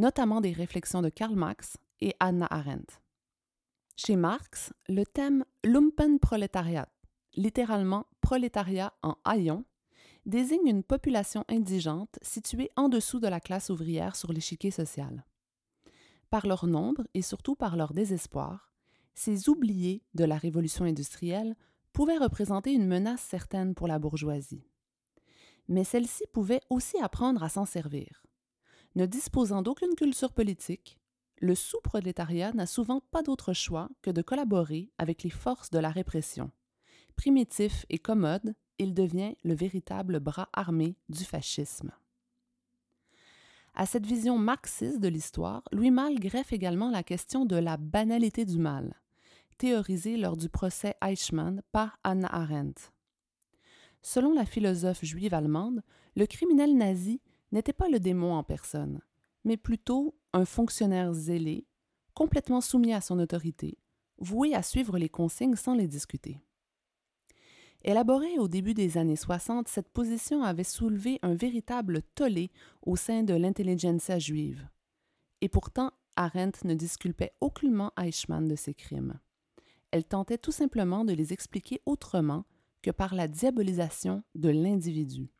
notamment 0.00 0.40
des 0.40 0.52
réflexions 0.52 1.02
de 1.02 1.10
Karl 1.10 1.36
Marx 1.36 1.76
et 2.00 2.14
Anna 2.20 2.46
Arendt. 2.50 3.00
Chez 3.96 4.16
Marx, 4.16 4.72
le 4.88 5.04
thème 5.04 5.44
Lumpenproletariat, 5.62 6.88
littéralement 7.36 8.06
prolétariat 8.22 8.94
en 9.02 9.16
haillons, 9.26 9.64
désigne 10.24 10.66
une 10.66 10.82
population 10.82 11.44
indigente 11.48 12.18
située 12.22 12.70
en 12.76 12.88
dessous 12.88 13.20
de 13.20 13.28
la 13.28 13.40
classe 13.40 13.68
ouvrière 13.68 14.16
sur 14.16 14.32
l'échiquier 14.32 14.70
social. 14.70 15.24
Par 16.30 16.46
leur 16.46 16.66
nombre 16.66 17.06
et 17.12 17.22
surtout 17.22 17.54
par 17.54 17.76
leur 17.76 17.92
désespoir, 17.92 18.72
ces 19.14 19.50
oubliés 19.50 20.02
de 20.14 20.24
la 20.24 20.38
révolution 20.38 20.86
industrielle 20.86 21.56
pouvaient 21.92 22.16
représenter 22.16 22.72
une 22.72 22.86
menace 22.86 23.20
certaine 23.20 23.74
pour 23.74 23.86
la 23.86 23.98
bourgeoisie. 23.98 24.64
Mais 25.68 25.84
celle-ci 25.84 26.24
pouvait 26.32 26.62
aussi 26.70 26.98
apprendre 27.00 27.42
à 27.42 27.50
s'en 27.50 27.66
servir. 27.66 28.22
Ne 28.96 29.06
disposant 29.06 29.62
d'aucune 29.62 29.94
culture 29.94 30.32
politique, 30.32 30.98
le 31.38 31.54
sous-prolétariat 31.54 32.52
n'a 32.52 32.66
souvent 32.66 33.00
pas 33.10 33.22
d'autre 33.22 33.52
choix 33.52 33.88
que 34.02 34.10
de 34.10 34.20
collaborer 34.20 34.90
avec 34.98 35.22
les 35.22 35.30
forces 35.30 35.70
de 35.70 35.78
la 35.78 35.90
répression. 35.90 36.50
Primitif 37.16 37.86
et 37.88 37.98
commode, 37.98 38.54
il 38.78 38.94
devient 38.94 39.34
le 39.44 39.54
véritable 39.54 40.20
bras 40.20 40.48
armé 40.52 40.96
du 41.08 41.24
fascisme. 41.24 41.92
À 43.74 43.86
cette 43.86 44.06
vision 44.06 44.36
marxiste 44.38 45.00
de 45.00 45.08
l'histoire, 45.08 45.62
Louis 45.72 45.90
Malle 45.90 46.18
greffe 46.18 46.52
également 46.52 46.90
la 46.90 47.02
question 47.02 47.44
de 47.46 47.56
la 47.56 47.76
banalité 47.76 48.44
du 48.44 48.58
mal, 48.58 49.00
théorisée 49.58 50.16
lors 50.16 50.36
du 50.36 50.48
procès 50.48 50.94
Eichmann 51.02 51.62
par 51.70 51.98
Anna 52.02 52.28
Arendt. 52.34 52.90
Selon 54.02 54.32
la 54.32 54.46
philosophe 54.46 55.04
juive 55.04 55.34
allemande, 55.34 55.82
le 56.16 56.26
criminel 56.26 56.76
nazi 56.76 57.20
n'était 57.52 57.72
pas 57.72 57.88
le 57.88 58.00
démon 58.00 58.34
en 58.34 58.42
personne, 58.42 59.00
mais 59.44 59.56
plutôt 59.56 60.16
un 60.32 60.44
fonctionnaire 60.44 61.12
zélé, 61.12 61.66
complètement 62.14 62.60
soumis 62.60 62.92
à 62.92 63.00
son 63.00 63.18
autorité, 63.18 63.78
voué 64.18 64.54
à 64.54 64.62
suivre 64.62 64.98
les 64.98 65.08
consignes 65.08 65.56
sans 65.56 65.74
les 65.74 65.88
discuter. 65.88 66.40
Élaborée 67.82 68.38
au 68.38 68.46
début 68.46 68.74
des 68.74 68.98
années 68.98 69.16
60, 69.16 69.66
cette 69.66 69.88
position 69.88 70.42
avait 70.42 70.64
soulevé 70.64 71.18
un 71.22 71.34
véritable 71.34 72.02
tollé 72.14 72.50
au 72.82 72.94
sein 72.94 73.22
de 73.22 73.32
l'intelligentsia 73.32 74.18
juive. 74.18 74.68
Et 75.40 75.48
pourtant, 75.48 75.92
Arendt 76.16 76.66
ne 76.66 76.74
disculpait 76.74 77.32
aucunement 77.40 77.92
Eichmann 77.98 78.46
de 78.46 78.56
ses 78.56 78.74
crimes. 78.74 79.18
Elle 79.90 80.04
tentait 80.04 80.36
tout 80.36 80.52
simplement 80.52 81.06
de 81.06 81.14
les 81.14 81.32
expliquer 81.32 81.80
autrement 81.86 82.44
que 82.82 82.90
par 82.90 83.14
la 83.14 83.28
diabolisation 83.28 84.22
de 84.34 84.50
l'individu. 84.50 85.32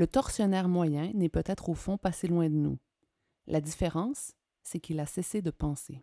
Le 0.00 0.06
tortionnaire 0.06 0.66
moyen 0.66 1.12
n'est 1.12 1.28
peut-être 1.28 1.68
au 1.68 1.74
fond 1.74 1.98
pas 1.98 2.10
si 2.10 2.26
loin 2.26 2.48
de 2.48 2.54
nous. 2.54 2.78
La 3.46 3.60
différence, 3.60 4.32
c'est 4.62 4.80
qu'il 4.80 4.98
a 4.98 5.04
cessé 5.04 5.42
de 5.42 5.50
penser. 5.50 6.02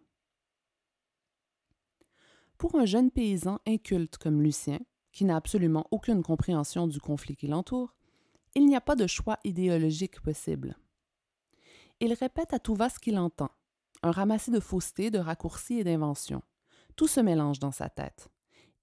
Pour 2.60 2.76
un 2.76 2.86
jeune 2.86 3.10
paysan 3.10 3.58
inculte 3.66 4.20
comme 4.20 4.44
Lucien, 4.44 4.78
qui 5.12 5.26
n'a 5.26 5.36
absolument 5.36 5.88
aucune 5.90 6.22
compréhension 6.22 6.86
du 6.86 7.00
conflit 7.00 7.36
qui 7.36 7.48
l'entoure, 7.48 7.96
il 8.54 8.68
n'y 8.68 8.76
a 8.76 8.82
pas 8.82 8.96
de 8.96 9.08
choix 9.08 9.40
idéologique 9.44 10.22
possible. 10.22 10.78
Il 12.00 12.14
répète 12.14 12.54
à 12.54 12.60
tout 12.60 12.76
va 12.76 12.90
ce 12.90 13.00
qu'il 13.00 13.18
entend, 13.18 13.50
un 14.04 14.12
ramassis 14.12 14.52
de 14.52 14.60
faussetés, 14.60 15.10
de 15.10 15.18
raccourcis 15.18 15.80
et 15.80 15.84
d'inventions. 15.84 16.44
Tout 16.96 17.08
se 17.08 17.20
mélange 17.20 17.58
dans 17.58 17.72
sa 17.72 17.90
tête. 17.90 18.30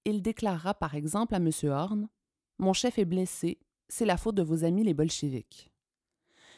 Il 0.05 0.23
déclarera 0.23 0.75
par 0.75 0.97
exemple 0.97 1.37
à 1.37 1.39
M. 1.39 1.51
Horn 1.71 2.09
Mon 2.59 2.73
chef 2.73 2.99
est 2.99 3.05
blessé, 3.05 3.61
c'est 3.95 4.05
la 4.05 4.17
faute 4.17 4.35
de 4.35 4.43
vos 4.43 4.65
amis 4.65 4.83
les 4.83 4.93
bolcheviks. 4.93 5.71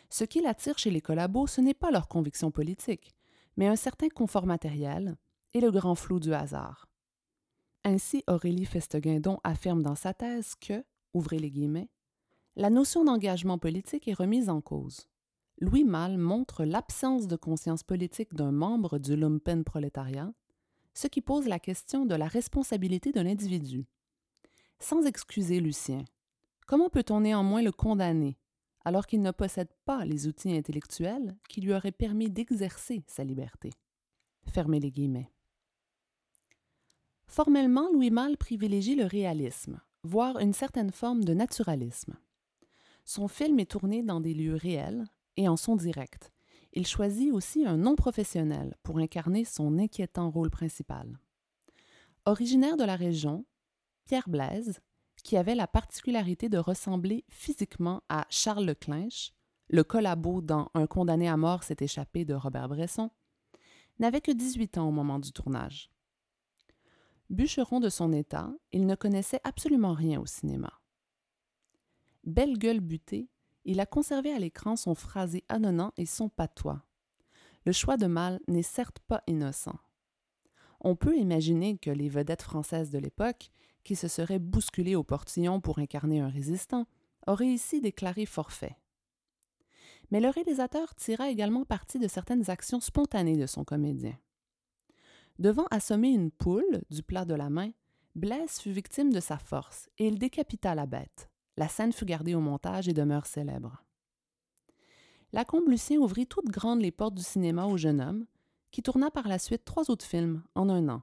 Ce 0.09 0.25
qui 0.25 0.41
l'attire 0.41 0.79
chez 0.79 0.91
les 0.91 1.03
collabos, 1.03 1.47
ce 1.47 1.61
n'est 1.61 1.75
pas 1.75 1.91
leur 1.91 2.09
conviction 2.09 2.51
politique, 2.51 3.15
mais 3.59 3.67
un 3.67 3.77
certain 3.77 4.09
confort 4.09 4.47
matériel 4.47 5.19
et 5.53 5.61
le 5.61 5.71
grand 5.71 5.95
flou 5.95 6.19
du 6.19 6.33
hasard. 6.33 6.89
Ainsi, 7.85 8.25
Aurélie 8.27 8.65
Festeguindon 8.65 9.39
affirme 9.45 9.83
dans 9.83 9.97
sa 9.97 10.15
thèse 10.15 10.55
que, 10.55 10.83
ouvrez 11.13 11.39
les 11.39 11.51
guillemets, 11.51 11.91
la 12.57 12.71
notion 12.71 13.05
d'engagement 13.05 13.59
politique 13.59 14.09
est 14.09 14.15
remise 14.15 14.49
en 14.49 14.63
cause. 14.63 15.07
Louis 15.59 15.85
Malle 15.85 16.17
montre 16.17 16.65
l'absence 16.65 17.27
de 17.27 17.37
conscience 17.37 17.83
politique 17.83 18.33
d'un 18.33 18.51
membre 18.51 18.99
du 18.99 19.15
lumpen 19.15 19.63
prolétariat, 19.63 20.33
ce 20.95 21.07
qui 21.07 21.21
pose 21.21 21.47
la 21.49 21.59
question 21.59 22.07
de 22.07 22.15
la 22.15 22.29
responsabilité 22.29 23.13
de 23.13 23.21
l'individu. 23.21 23.85
Sans 24.81 25.05
excuser 25.05 25.61
Lucien, 25.61 26.03
comment 26.67 26.91
peut-on 26.91 27.21
néanmoins 27.21 27.63
le 27.63 27.73
condamner 27.73 28.37
alors 28.85 29.07
qu'il 29.07 29.23
ne 29.23 29.33
possède 29.33 29.73
pas 29.85 30.05
les 30.05 30.29
outils 30.29 30.57
intellectuels 30.57 31.37
qui 31.49 31.61
lui 31.61 31.73
auraient 31.73 31.91
permis 31.91 32.31
d'exercer 32.31 33.05
sa 33.09 33.25
liberté? 33.25 33.71
Fermez 34.45 34.79
les 34.79 34.93
guillemets. 34.93 35.31
Formellement, 37.27 37.91
Louis 37.93 38.11
Malle 38.11 38.37
privilégie 38.37 38.95
le 38.95 39.05
réalisme, 39.05 39.81
voire 40.05 40.39
une 40.39 40.53
certaine 40.53 40.93
forme 40.93 41.25
de 41.25 41.35
naturalisme. 41.35 42.17
Son 43.05 43.29
film 43.29 43.59
est 43.59 43.71
tourné 43.71 44.03
dans 44.03 44.21
des 44.21 44.35
lieux 44.35 44.55
réels 44.55 45.07
et 45.37 45.49
en 45.49 45.57
son 45.57 45.77
direct. 45.77 46.33
Il 46.73 46.87
choisit 46.87 47.33
aussi 47.33 47.67
un 47.67 47.77
non 47.77 47.97
professionnel 47.97 48.77
pour 48.83 48.99
incarner 48.99 49.45
son 49.45 49.79
inquiétant 49.79 50.31
rôle 50.31 50.51
principal. 50.51 51.19
Originaire 52.25 52.77
de 52.77 52.85
la 52.85 52.97
région, 52.97 53.45
Pierre 54.05 54.29
Blaise, 54.29 54.81
qui 55.27 55.37
avait 55.37 55.57
la 55.57 55.67
particularité 55.67 56.49
de 56.49 56.57
ressembler 56.57 57.25
physiquement 57.29 58.01
à 58.09 58.29
Charles 58.31 58.65
Leclinch, 58.65 59.33
le 59.69 59.83
collabo 59.83 60.41
dans 60.41 60.71
Un 60.73 60.87
condamné 60.87 61.29
à 61.29 61.37
mort 61.37 61.65
s'est 61.65 61.79
échappé 61.81 62.25
de 62.25 62.33
Robert 62.33 62.69
Bresson, 62.69 63.11
n'avait 63.99 64.21
que 64.21 64.31
18 64.31 64.79
ans 64.79 64.89
au 64.89 64.93
moment 64.93 65.19
du 65.19 65.33
tournage. 65.33 65.91
Bûcheron 67.29 67.81
de 67.81 67.89
son 67.89 68.13
état, 68.13 68.53
il 68.71 68.87
ne 68.87 68.95
connaissait 68.95 69.41
absolument 69.43 69.95
rien 69.95 70.21
au 70.21 70.27
cinéma. 70.27 70.73
Belle 72.23 72.57
gueule 72.57 72.79
butée, 72.79 73.29
il 73.65 73.81
a 73.81 73.87
conservé 73.87 74.33
à 74.33 74.39
l'écran 74.39 74.77
son 74.77 74.95
phrasé 74.95 75.43
annonnant 75.49 75.93
et 75.97 76.07
son 76.07 76.29
patois. 76.29 76.85
Le 77.65 77.73
choix 77.73 77.97
de 77.97 78.07
Mal 78.07 78.39
n'est 78.47 78.63
certes 78.63 79.01
pas 79.01 79.25
innocent. 79.27 79.77
On 80.81 80.95
peut 80.95 81.17
imaginer 81.17 81.79
que 81.79 81.91
les 81.91 82.09
vedettes 82.09 82.43
françaises 82.43 82.91
de 82.91 82.99
l'époque, 82.99 83.51
qui 83.87 83.97
se 83.97 84.09
seraient 84.09 84.41
bousculées 84.41 84.97
au 84.97 85.05
portillon 85.05 85.61
pour 85.61 85.79
incarner 85.79 86.21
un 86.21 86.29
résistant, 86.29 86.87
auraient 87.29 87.47
ici 87.47 87.81
déclaré 87.81 88.27
forfait. 88.27 88.77
Mais 90.11 90.21
le 90.21 90.29
réalisateur 90.29 90.95
tira 90.97 91.31
également 91.31 91.65
parti 91.65 92.01
de 92.01 92.09
certaines 92.09 92.51
actions 92.51 92.81
spontanées 92.81 93.37
de 93.37 93.47
son 93.47 93.65
comédien. 93.65 94.19
Devant 95.39 95.67
assommer 95.71 96.09
une 96.09 96.33
poule 96.33 96.83
du 96.91 97.03
plat 97.03 97.25
de 97.25 97.35
la 97.35 97.49
main, 97.49 97.71
Blaise 98.17 98.59
fut 98.59 98.73
victime 98.73 99.13
de 99.13 99.21
sa 99.21 99.39
force 99.39 99.89
et 99.99 100.09
il 100.09 100.19
décapita 100.19 100.75
la 100.75 100.87
bête. 100.87 101.31
La 101.57 101.69
scène 101.69 101.93
fut 101.93 102.07
gardée 102.07 102.35
au 102.35 102.41
montage 102.41 102.89
et 102.89 102.93
demeure 102.93 103.27
célèbre. 103.27 103.85
Lacombe 105.33 105.69
Lucien 105.69 105.99
ouvrit 105.99 106.27
toutes 106.27 106.51
grandes 106.51 106.83
les 106.83 106.91
portes 106.91 107.15
du 107.15 107.23
cinéma 107.23 107.67
au 107.67 107.77
jeune 107.77 108.01
homme, 108.01 108.27
qui 108.73 108.83
tourna 108.83 109.13
par 109.13 109.29
la 109.29 109.39
suite 109.39 109.65
trois 109.65 109.91
autres 109.91 110.05
films 110.05 110.43
en 110.55 110.69
un 110.69 110.89
an, 110.89 111.03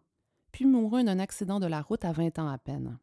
puis 0.54 0.66
mourut 0.66 1.04
d'un 1.04 1.20
accident 1.20 1.60
de 1.60 1.66
la 1.66 1.82
route 1.82 2.06
à 2.06 2.14
20 2.14 2.40
ans 2.40 2.48
à 2.48 2.58
peine. 2.58 3.00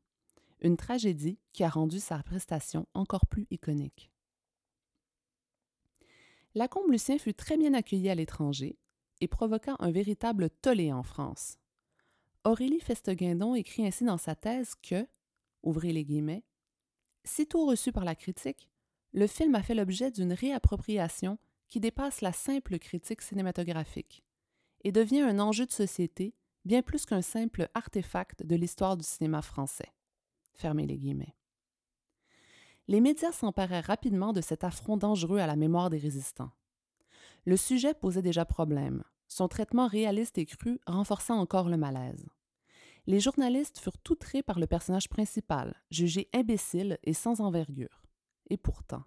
Une 0.61 0.77
tragédie 0.77 1.39
qui 1.53 1.65
a 1.65 1.69
rendu 1.69 1.99
sa 1.99 2.23
prestation 2.23 2.87
encore 2.95 3.27
plus 3.27 3.47
iconique. 3.51 4.11
Lacombe 6.55 6.91
Lucien 6.91 7.19
fut 7.19 7.35
très 7.35 7.59
bien 7.59 7.75
accueilli 7.75 8.09
à 8.09 8.15
l'étranger 8.15 8.79
et 9.21 9.27
provoqua 9.29 9.77
un 9.81 9.91
véritable 9.91 10.49
tollé 10.63 10.93
en 10.93 11.03
France. 11.03 11.59
Aurélie 12.45 12.81
Festeguindon 12.81 13.55
écrit 13.55 13.85
ainsi 13.85 14.05
dans 14.05 14.17
sa 14.17 14.37
thèse 14.37 14.75
que, 14.77 15.07
ouvrez 15.63 15.93
les 15.93 16.05
guillemets, 16.05 16.45
sitôt 17.25 17.67
reçu 17.67 17.91
par 17.91 18.05
la 18.05 18.15
critique, 18.15 18.71
le 19.13 19.27
film 19.27 19.57
a 19.57 19.63
fait 19.63 19.75
l'objet 19.75 20.13
d'une 20.13 20.33
réappropriation 20.33 21.37
qui 21.69 21.81
dépasse 21.81 22.21
la 22.21 22.33
simple 22.33 22.79
critique 22.79 23.23
cinématographique 23.23 24.23
et 24.85 24.93
devient 24.93 25.23
un 25.23 25.41
enjeu 25.41 25.67
de 25.67 25.73
société 25.73 26.35
bien 26.65 26.83
plus 26.83 27.07
qu'un 27.07 27.23
simple 27.23 27.69
artefact 27.75 28.45
de 28.45 28.57
l'histoire 28.57 28.97
du 28.97 29.05
cinéma 29.05 29.43
français. 29.43 29.93
Fermez 30.55 30.87
les 30.87 30.99
guillemets. 30.99 31.37
Les 32.89 33.01
médias 33.01 33.33
s'emparèrent 33.33 33.85
rapidement 33.85 34.33
de 34.33 34.41
cet 34.41 34.65
affront 34.65 34.97
dangereux 34.97 35.39
à 35.39 35.47
la 35.47 35.57
mémoire 35.57 35.91
des 35.91 35.99
résistants. 35.99 36.51
Le 37.45 37.57
sujet 37.57 37.95
posait 37.95 38.23
déjà 38.23 38.45
problème. 38.45 39.05
Son 39.29 39.49
traitement 39.49 39.87
réaliste 39.87 40.39
et 40.39 40.47
cru 40.47 40.81
renforça 40.87 41.35
encore 41.35 41.69
le 41.69 41.77
malaise. 41.77 42.27
Les 43.07 43.21
journalistes 43.21 43.79
furent 43.79 43.97
outrés 44.11 44.43
par 44.43 44.59
le 44.59 44.67
personnage 44.67 45.09
principal, 45.09 45.81
jugé 45.91 46.29
imbécile 46.35 46.99
et 47.05 47.15
sans 47.15 47.41
envergure. 47.41 48.03
Et 48.51 48.57
pourtant. 48.57 49.05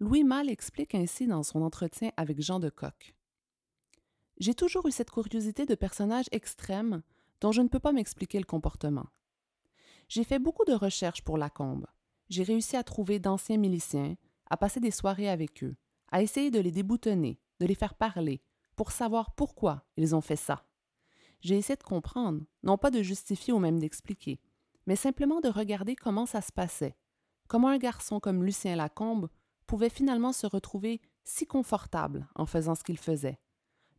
Louis 0.00 0.22
Malle 0.22 0.48
explique 0.48 0.94
ainsi 0.94 1.26
dans 1.26 1.42
son 1.42 1.60
entretien 1.60 2.10
avec 2.16 2.40
Jean 2.40 2.60
de 2.60 2.70
Coq. 2.70 3.16
J'ai 4.38 4.54
toujours 4.54 4.86
eu 4.86 4.92
cette 4.92 5.10
curiosité 5.10 5.66
de 5.66 5.74
personnage 5.74 6.26
extrême 6.30 7.02
dont 7.40 7.52
je 7.52 7.62
ne 7.62 7.68
peux 7.68 7.80
pas 7.80 7.92
m'expliquer 7.92 8.38
le 8.38 8.44
comportement. 8.44 9.06
J'ai 10.08 10.24
fait 10.24 10.38
beaucoup 10.38 10.64
de 10.64 10.72
recherches 10.72 11.22
pour 11.22 11.38
Lacombe. 11.38 11.86
J'ai 12.28 12.44
réussi 12.44 12.76
à 12.76 12.84
trouver 12.84 13.18
d'anciens 13.18 13.56
miliciens, 13.56 14.16
à 14.48 14.56
passer 14.56 14.80
des 14.80 14.90
soirées 14.90 15.28
avec 15.28 15.64
eux, 15.64 15.76
à 16.10 16.22
essayer 16.22 16.50
de 16.50 16.60
les 16.60 16.70
déboutonner, 16.70 17.40
de 17.60 17.66
les 17.66 17.74
faire 17.74 17.94
parler, 17.94 18.40
pour 18.76 18.92
savoir 18.92 19.32
pourquoi 19.32 19.84
ils 19.96 20.14
ont 20.14 20.20
fait 20.20 20.36
ça. 20.36 20.64
J'ai 21.40 21.56
essayé 21.56 21.76
de 21.76 21.82
comprendre, 21.82 22.42
non 22.62 22.78
pas 22.78 22.90
de 22.90 23.02
justifier 23.02 23.52
ou 23.52 23.58
même 23.58 23.78
d'expliquer, 23.78 24.40
mais 24.86 24.96
simplement 24.96 25.40
de 25.40 25.48
regarder 25.48 25.96
comment 25.96 26.26
ça 26.26 26.40
se 26.40 26.52
passait, 26.52 26.96
comment 27.48 27.68
un 27.68 27.78
garçon 27.78 28.20
comme 28.20 28.44
Lucien 28.44 28.76
Lacombe 28.76 29.28
pouvait 29.66 29.90
finalement 29.90 30.32
se 30.32 30.46
retrouver 30.46 31.00
si 31.24 31.46
confortable 31.46 32.28
en 32.34 32.46
faisant 32.46 32.74
ce 32.74 32.84
qu'il 32.84 32.98
faisait, 32.98 33.38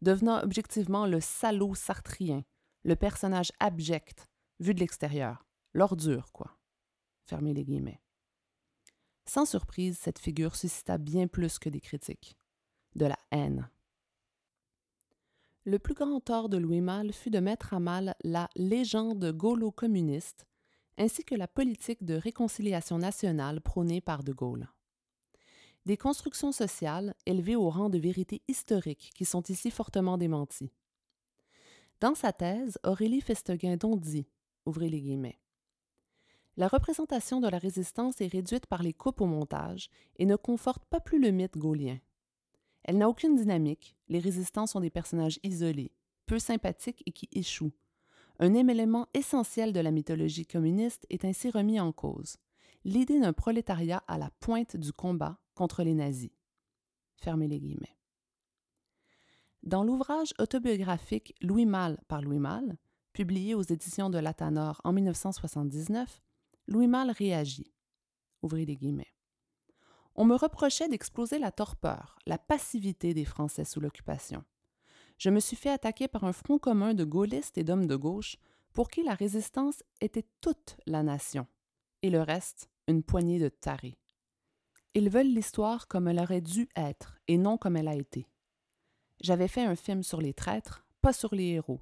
devenant 0.02 0.42
objectivement 0.42 1.06
le 1.06 1.20
salaud 1.20 1.76
sartrien, 1.76 2.44
le 2.84 2.96
personnage 2.96 3.52
abject, 3.60 4.28
vu 4.60 4.74
de 4.74 4.80
l'extérieur, 4.80 5.46
l'ordure, 5.74 6.32
quoi. 6.32 6.58
Fermez 7.26 7.54
les 7.54 7.64
guillemets. 7.64 8.02
Sans 9.26 9.46
surprise, 9.46 9.98
cette 9.98 10.20
figure 10.20 10.56
suscita 10.56 10.98
bien 10.98 11.28
plus 11.28 11.60
que 11.60 11.70
des 11.70 11.82
critiques, 11.82 12.36
de 12.96 13.06
la 13.06 13.18
haine. 13.32 13.70
Le 15.66 15.78
plus 15.78 15.94
grand 15.94 16.20
tort 16.20 16.50
de 16.50 16.58
Louis 16.58 16.82
Malle 16.82 17.14
fut 17.14 17.30
de 17.30 17.40
mettre 17.40 17.74
à 17.74 17.80
mal 17.80 18.16
la 18.24 18.50
légende 18.56 19.32
gaulo-communiste 19.32 20.48
ainsi 21.00 21.24
que 21.24 21.36
la 21.36 21.48
politique 21.48 22.04
de 22.04 22.16
réconciliation 22.16 22.98
nationale 22.98 23.62
prônée 23.62 24.02
par 24.02 24.24
De 24.24 24.34
Gaulle. 24.34 24.68
Des 25.90 25.98
constructions 25.98 26.52
sociales 26.52 27.16
élevées 27.26 27.56
au 27.56 27.68
rang 27.68 27.90
de 27.90 27.98
vérité 27.98 28.44
historique 28.48 29.10
qui 29.16 29.26
sont 29.26 29.42
ici 29.50 29.72
fortement 29.72 30.20
démenties. 30.20 30.72
Dans 32.00 32.14
sa 32.14 32.32
thèse, 32.32 32.78
Aurélie 32.84 33.22
Festeguindon 33.22 33.96
dit, 33.96 34.28
ouvrez 34.68 34.88
les 34.88 35.02
guillemets, 35.02 35.40
la 36.58 36.68
représentation 36.68 37.40
de 37.40 37.48
la 37.48 37.58
résistance 37.58 38.22
est 38.22 38.28
réduite 38.28 38.68
par 38.68 38.84
les 38.84 38.94
coupes 38.94 39.20
au 39.20 39.26
montage 39.26 39.90
et 40.20 40.28
ne 40.28 40.36
conforte 40.36 40.86
pas 40.86 41.00
plus 41.00 41.20
le 41.20 41.32
mythe 41.32 41.58
gaulien. 41.58 41.98
Elle 42.84 43.00
n'a 43.00 43.10
aucune 43.10 43.36
dynamique, 43.36 43.98
les 44.10 44.20
résistants 44.20 44.68
sont 44.68 44.82
des 44.82 44.92
personnages 44.92 45.40
isolés, 45.42 45.92
peu 46.28 46.38
sympathiques 46.38 47.02
et 47.08 47.12
qui 47.12 47.28
échouent. 47.32 47.74
Un 48.38 48.54
élément 48.54 49.08
essentiel 49.16 49.74
de 49.74 49.80
la 49.80 49.90
mythologie 49.90 50.46
communiste 50.46 51.08
est 51.10 51.26
ainsi 51.26 51.50
remis 51.50 51.80
en 51.80 51.92
cause, 51.92 52.38
l'idée 52.84 53.20
d'un 53.20 53.34
prolétariat 53.34 54.04
à 54.08 54.18
la 54.18 54.30
pointe 54.40 54.78
du 54.78 54.94
combat 54.94 55.40
contre 55.56 55.84
les 55.84 55.94
nazis. 55.94 56.32
Dans 59.64 59.84
l'ouvrage 59.84 60.34
autobiographique 60.40 61.36
Louis 61.42 61.66
Malle 61.66 62.00
par 62.08 62.22
Louis 62.22 62.40
Malle, 62.40 62.78
publié 63.12 63.56
aux 63.56 63.62
éditions 63.62 64.10
de 64.10 64.18
Latanor 64.18 64.80
en 64.84 64.94
1979, 64.94 66.22
Louis 66.68 66.88
Malle 66.88 67.12
réagit. 67.12 67.74
Les 68.54 68.78
guillemets. 68.78 69.14
On 70.16 70.24
me 70.24 70.36
reprochait 70.36 70.88
d'exploser 70.88 71.40
la 71.40 71.52
torpeur, 71.52 72.18
la 72.26 72.38
passivité 72.38 73.14
des 73.14 73.26
Français 73.26 73.66
sous 73.66 73.82
l'occupation. 73.82 74.46
Je 75.18 75.30
me 75.30 75.42
suis 75.42 75.58
fait 75.58 75.70
attaquer 75.70 76.08
par 76.08 76.24
un 76.24 76.32
front 76.32 76.58
commun 76.58 76.94
de 76.94 77.04
gaullistes 77.04 77.58
et 77.58 77.66
d'hommes 77.66 77.88
de 77.88 77.98
gauche 77.98 78.38
pour 78.72 78.90
qui 78.90 79.04
la 79.04 79.14
résistance 79.14 79.84
était 80.00 80.26
toute 80.40 80.78
la 80.86 81.04
nation, 81.04 81.48
et 82.02 82.10
le 82.10 82.22
reste, 82.22 82.70
une 82.88 83.04
poignée 83.04 83.40
de 83.40 83.50
tarés. 83.50 83.98
Ils 84.96 85.10
veulent 85.10 85.34
l'histoire 85.34 85.88
comme 85.88 86.08
elle 86.08 86.20
aurait 86.20 86.42
dû 86.42 86.68
être 86.76 87.20
et 87.28 87.38
non 87.38 87.58
comme 87.58 87.78
elle 87.78 87.88
a 87.88 87.96
été. 87.96 88.28
J'avais 89.22 89.48
fait 89.48 89.64
un 89.64 89.76
film 89.76 90.02
sur 90.02 90.22
les 90.22 90.34
traîtres, 90.34 90.86
pas 91.02 91.14
sur 91.14 91.36
les 91.36 91.50
héros. 91.50 91.82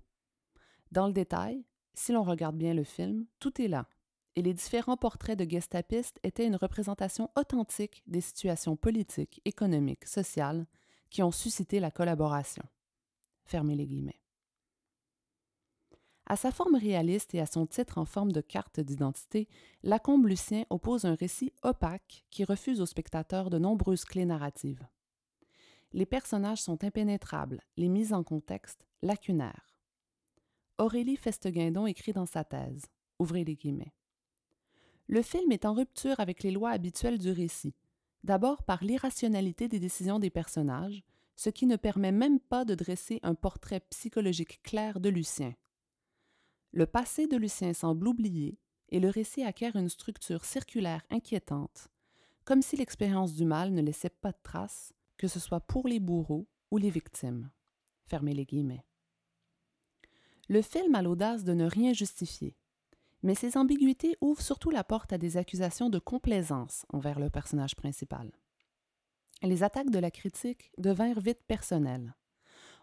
Dans 0.92 1.08
le 1.08 1.14
détail, 1.14 1.66
si 1.94 2.12
l'on 2.12 2.24
regarde 2.24 2.58
bien 2.58 2.74
le 2.74 2.84
film, 2.84 3.26
tout 3.40 3.62
est 3.62 3.68
là, 3.68 3.88
et 4.36 4.42
les 4.42 4.54
différents 4.54 4.98
portraits 4.98 5.38
de 5.38 5.50
gestapistes 5.50 6.20
étaient 6.24 6.46
une 6.46 6.56
représentation 6.56 7.32
authentique 7.36 8.04
des 8.06 8.22
situations 8.22 8.76
politiques, 8.76 9.42
économiques, 9.46 10.06
sociales 10.06 10.68
qui 11.10 11.24
ont 11.24 11.32
suscité 11.32 11.80
la 11.80 11.92
collaboration. 11.92 12.64
Fermez 13.46 13.76
les 13.76 13.88
guillemets. 13.88 14.22
À 16.30 16.36
sa 16.36 16.52
forme 16.52 16.76
réaliste 16.76 17.34
et 17.36 17.40
à 17.40 17.46
son 17.46 17.66
titre 17.66 17.98
en 17.98 18.04
forme 18.04 18.34
de 18.34 18.42
carte 18.42 18.82
d'identité, 18.82 19.48
Lacombe 19.82 20.28
Lucien 20.28 20.66
oppose 20.70 21.06
un 21.06 21.16
récit 21.16 21.54
opaque 21.64 22.26
qui 22.32 22.44
refuse 22.44 22.82
aux 22.82 22.86
spectateurs 22.86 23.50
de 23.50 23.58
nombreuses 23.58 24.04
clés 24.04 24.26
narratives. 24.26 24.86
Les 25.94 26.06
personnages 26.06 26.62
sont 26.62 26.84
impénétrables, 26.84 27.62
les 27.78 27.88
mises 27.88 28.12
en 28.12 28.26
contexte 28.26 28.86
lacunaires. 29.02 29.80
Aurélie 30.78 31.16
Festeguindon 31.16 31.88
écrit 31.88 32.12
dans 32.12 32.26
sa 32.26 32.44
thèse, 32.44 32.88
ouvrez 33.20 33.46
les 33.46 33.56
guillemets. 33.56 33.94
Le 35.08 35.22
film 35.22 35.54
est 35.54 35.64
en 35.64 35.74
rupture 35.74 36.20
avec 36.20 36.44
les 36.44 36.52
lois 36.52 36.72
habituelles 36.72 37.20
du 37.20 37.32
récit, 37.32 37.74
d'abord 38.26 38.64
par 38.64 38.84
l'irrationalité 38.84 39.70
des 39.70 39.80
décisions 39.80 40.20
des 40.20 40.30
personnages, 40.30 41.04
ce 41.38 41.50
qui 41.50 41.68
ne 41.68 41.78
permet 41.78 42.12
même 42.12 42.42
pas 42.42 42.66
de 42.66 42.76
dresser 42.76 43.22
un 43.24 43.34
portrait 43.34 43.80
psychologique 43.92 44.62
clair 44.62 45.00
de 45.00 45.08
Lucien. 45.08 45.54
Le 46.78 46.86
passé 46.86 47.26
de 47.26 47.38
Lucien 47.38 47.74
semble 47.74 48.08
oublié 48.08 48.60
et 48.90 49.00
le 49.00 49.10
récit 49.10 49.44
acquiert 49.44 49.76
une 49.76 49.90
structure 49.90 50.46
circulaire 50.46 51.02
inquiétante, 51.10 51.88
comme 52.46 52.62
si 52.62 52.76
l'expérience 52.78 53.34
du 53.34 53.46
mal 53.46 53.74
ne 53.74 53.82
laissait 53.82 54.12
pas 54.12 54.32
de 54.32 54.38
traces, 54.44 54.94
que 55.18 55.28
ce 55.28 55.40
soit 55.40 55.60
pour 55.60 55.88
les 55.88 56.00
bourreaux 56.00 56.48
ou 56.70 56.78
les 56.78 56.92
victimes. 56.92 57.50
Fermez 58.06 58.36
les 58.36 58.46
guillemets. 58.46 58.86
Le 60.50 60.62
film 60.62 60.94
a 60.94 61.02
l'audace 61.02 61.44
de 61.44 61.56
ne 61.56 61.66
rien 61.66 61.94
justifier, 61.94 62.56
mais 63.24 63.34
ces 63.34 63.58
ambiguïtés 63.58 64.16
ouvrent 64.22 64.44
surtout 64.44 64.70
la 64.70 64.84
porte 64.84 65.12
à 65.12 65.18
des 65.18 65.38
accusations 65.38 65.90
de 65.90 65.98
complaisance 65.98 66.86
envers 66.90 67.20
le 67.20 67.32
personnage 67.32 67.76
principal. 67.76 68.32
Les 69.42 69.64
attaques 69.64 69.90
de 69.90 69.98
la 69.98 70.12
critique 70.12 70.72
devinrent 70.78 71.22
vite 71.22 71.42
personnelles. 71.48 72.16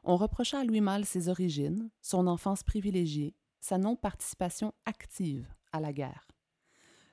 On 0.02 0.16
reprocha 0.16 0.58
à 0.58 0.64
Louis 0.64 0.80
Malle 0.80 1.04
ses 1.04 1.28
origines, 1.28 1.90
son 2.02 2.26
enfance 2.26 2.64
privilégiée, 2.64 3.36
sa 3.64 3.78
non-participation 3.78 4.74
active 4.84 5.48
à 5.72 5.80
la 5.80 5.94
guerre. 5.94 6.28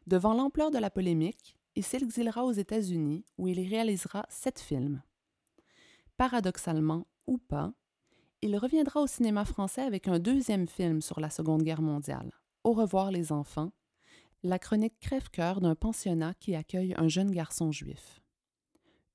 Devant 0.05 0.33
l'ampleur 0.33 0.69
de 0.69 0.79
la 0.79 0.89
polémique, 0.89 1.57
il 1.75 1.85
s'exilera 1.85 2.43
aux 2.43 2.51
États-Unis 2.51 3.23
où 3.37 3.47
il 3.47 3.65
réalisera 3.69 4.25
sept 4.27 4.59
films. 4.59 5.01
Paradoxalement 6.17 7.07
ou 7.25 7.37
pas, 7.37 7.71
il 8.41 8.57
reviendra 8.57 8.99
au 8.99 9.07
cinéma 9.07 9.45
français 9.45 9.81
avec 9.81 10.09
un 10.09 10.19
deuxième 10.19 10.67
film 10.67 11.01
sur 11.01 11.21
la 11.21 11.29
Seconde 11.29 11.63
Guerre 11.63 11.81
mondiale, 11.81 12.33
au 12.65 12.73
revoir 12.73 13.11
les 13.11 13.31
enfants, 13.31 13.71
la 14.43 14.59
chronique 14.59 14.99
crève-cœur 14.99 15.61
d'un 15.61 15.75
pensionnat 15.75 16.33
qui 16.33 16.53
accueille 16.55 16.93
un 16.97 17.07
jeune 17.07 17.31
garçon 17.31 17.71
juif. 17.71 18.21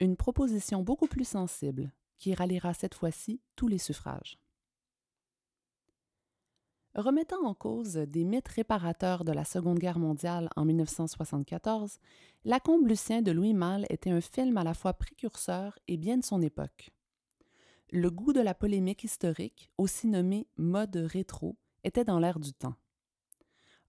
Une 0.01 0.16
proposition 0.16 0.83
beaucoup 0.83 1.07
plus 1.07 1.29
sensible, 1.29 1.92
qui 2.16 2.33
ralliera 2.33 2.72
cette 2.72 2.94
fois-ci 2.94 3.42
tous 3.57 3.68
les 3.68 3.77
suffrages. 3.77 4.38
Remettant 6.96 7.44
en 7.44 7.52
cause 7.52 7.92
des 7.92 8.24
mythes 8.24 8.48
réparateurs 8.48 9.24
de 9.24 9.32
la 9.32 9.44
Seconde 9.44 9.78
Guerre 9.78 9.98
mondiale 9.98 10.48
en 10.56 10.64
1974, 10.64 11.98
La 12.46 12.59
Combe 12.59 12.87
Lucien 12.87 13.20
de 13.20 13.32
Louis 13.32 13.52
Malle 13.52 13.85
était 13.90 14.11
un 14.11 14.22
film 14.22 14.56
à 14.56 14.64
la 14.64 14.72
fois 14.72 14.94
précurseur 14.94 15.78
et 15.88 15.98
bien 15.98 16.16
de 16.16 16.24
son 16.24 16.40
époque. 16.40 16.88
Le 17.90 18.11
goût 18.11 18.32
de 18.32 18.40
la 18.40 18.54
polémique 18.54 19.04
historique, 19.04 19.70
aussi 19.76 20.06
nommé 20.06 20.48
mode 20.56 20.96
rétro, 20.96 21.59
était 21.85 22.04
dans 22.04 22.18
l'air 22.18 22.40
du 22.40 22.54
temps. 22.54 22.76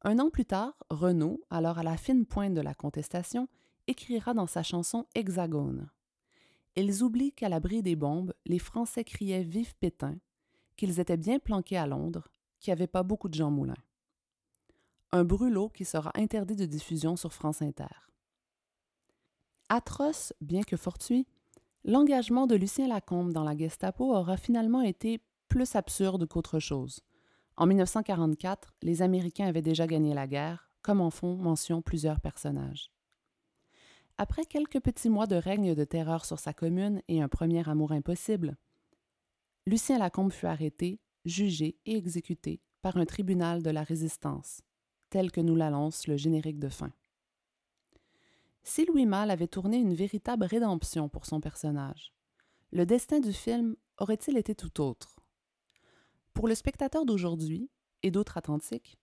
Un 0.02 0.20
an 0.20 0.30
plus 0.30 0.46
tard, 0.46 0.74
Renaud, 0.90 1.40
alors 1.50 1.80
à 1.80 1.84
la 1.84 1.96
fine 1.96 2.26
pointe 2.26 2.56
de 2.56 2.62
la 2.62 2.74
contestation, 2.74 3.48
écrira 3.88 4.34
dans 4.34 4.48
sa 4.48 4.64
chanson 4.64 5.06
Hexagone. 5.16 5.90
Ils 6.76 7.04
oublient 7.04 7.32
qu'à 7.32 7.48
l'abri 7.48 7.82
des 7.82 7.96
bombes, 7.96 8.34
les 8.46 8.60
Français 8.60 9.06
criaient 9.06 9.44
Vive 9.44 9.78
Pétain, 9.78 10.18
qu'ils 10.76 11.00
étaient 11.00 11.16
bien 11.16 11.40
planqués 11.40 11.78
à 11.78 11.88
Londres, 11.88 12.28
qu'il 12.60 12.72
n'y 12.72 12.78
avait 12.78 12.88
pas 12.88 13.04
beaucoup 13.04 13.30
de 13.30 13.34
Jean 13.34 13.52
Moulin. 13.52 13.78
Un 15.12 15.24
brûlot 15.24 15.70
qui 15.70 15.86
sera 15.86 16.12
interdit 16.16 16.56
de 16.56 16.66
diffusion 16.66 17.16
sur 17.16 17.34
France 17.34 17.62
Inter. 17.62 17.86
Atroce, 19.70 20.34
bien 20.42 20.64
que 20.64 20.78
fortuit, 20.78 21.28
l'engagement 21.84 22.48
de 22.48 22.56
Lucien 22.56 22.88
Lacombe 22.88 23.34
dans 23.34 23.44
la 23.44 23.56
Gestapo 23.56 24.14
aura 24.14 24.38
finalement 24.38 24.82
été 24.82 25.22
plus 25.48 25.76
absurde 25.76 26.26
qu'autre 26.28 26.60
chose. 26.60 27.02
En 27.56 27.66
1944, 27.66 28.74
les 28.82 29.02
Américains 29.02 29.48
avaient 29.48 29.62
déjà 29.62 29.88
gagné 29.88 30.14
la 30.14 30.28
guerre, 30.28 30.70
comme 30.82 31.02
en 31.02 31.10
font 31.10 31.36
mention 31.36 31.82
plusieurs 31.82 32.22
personnages. 32.22 32.92
Après 34.18 34.46
quelques 34.46 34.80
petits 34.80 35.10
mois 35.10 35.28
de 35.28 35.36
règne 35.36 35.76
de 35.76 35.84
terreur 35.84 36.26
sur 36.26 36.40
sa 36.40 36.54
commune 36.54 37.02
et 37.08 37.22
un 37.22 37.28
premier 37.28 37.68
amour 37.68 37.92
impossible, 37.92 38.58
Lucien 39.66 39.98
Lacombe 39.98 40.32
fut 40.32 40.46
arrêté, 40.46 41.00
jugé 41.28 41.78
et 41.86 41.96
exécuté 41.96 42.62
par 42.82 42.98
un 42.98 43.06
tribunal 43.06 43.64
de 43.64 43.70
la 43.70 43.84
résistance, 43.84 44.62
tel 45.10 45.32
que 45.32 45.42
nous 45.42 45.56
l'annonce 45.56 46.08
le 46.08 46.18
générique 46.18 46.60
de 46.60 46.70
fin. 46.70 46.92
Si 48.64 48.86
Louis 48.86 49.06
Malle 49.06 49.32
avait 49.32 49.48
tourné 49.48 49.78
une 49.78 49.94
véritable 49.94 50.46
rédemption 50.46 51.10
pour 51.10 51.26
son 51.26 51.40
personnage, 51.40 52.14
le 52.72 52.86
destin 52.86 53.20
du 53.20 53.32
film 53.32 53.76
aurait-il 53.98 54.38
été 54.38 54.56
tout 54.56 54.82
autre? 54.82 55.16
Pour 56.34 56.48
le 56.48 56.56
spectateur 56.56 57.06
d'aujourd'hui 57.06 57.70
et 58.04 58.12
d'autres 58.12 58.38
atlantiques, 58.38 58.98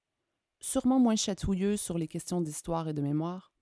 sûrement 0.61 1.01
moins 1.01 1.17
chatouilleux 1.17 1.77
sur 1.77 1.99
les 1.99 2.09
questions 2.09 2.41
d'histoire 2.41 2.89
et 2.89 2.93
de 2.93 3.03
mémoire, 3.03 3.53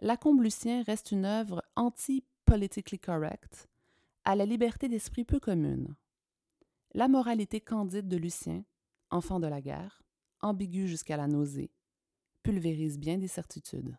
Lacombe 0.00 0.42
Lucien 0.42 0.82
reste 0.82 1.12
une 1.12 1.24
œuvre 1.24 1.62
anti-politically 1.76 2.98
correct, 2.98 3.68
à 4.24 4.34
la 4.34 4.44
liberté 4.44 4.88
d'esprit 4.88 5.24
peu 5.24 5.38
commune. 5.38 5.94
La 6.96 7.08
moralité 7.08 7.60
candide 7.60 8.06
de 8.06 8.16
Lucien, 8.16 8.64
enfant 9.10 9.40
de 9.40 9.48
la 9.48 9.60
guerre, 9.60 10.04
ambigu 10.40 10.86
jusqu'à 10.86 11.16
la 11.16 11.26
nausée, 11.26 11.72
pulvérise 12.44 13.00
bien 13.00 13.18
des 13.18 13.26
certitudes. 13.26 13.98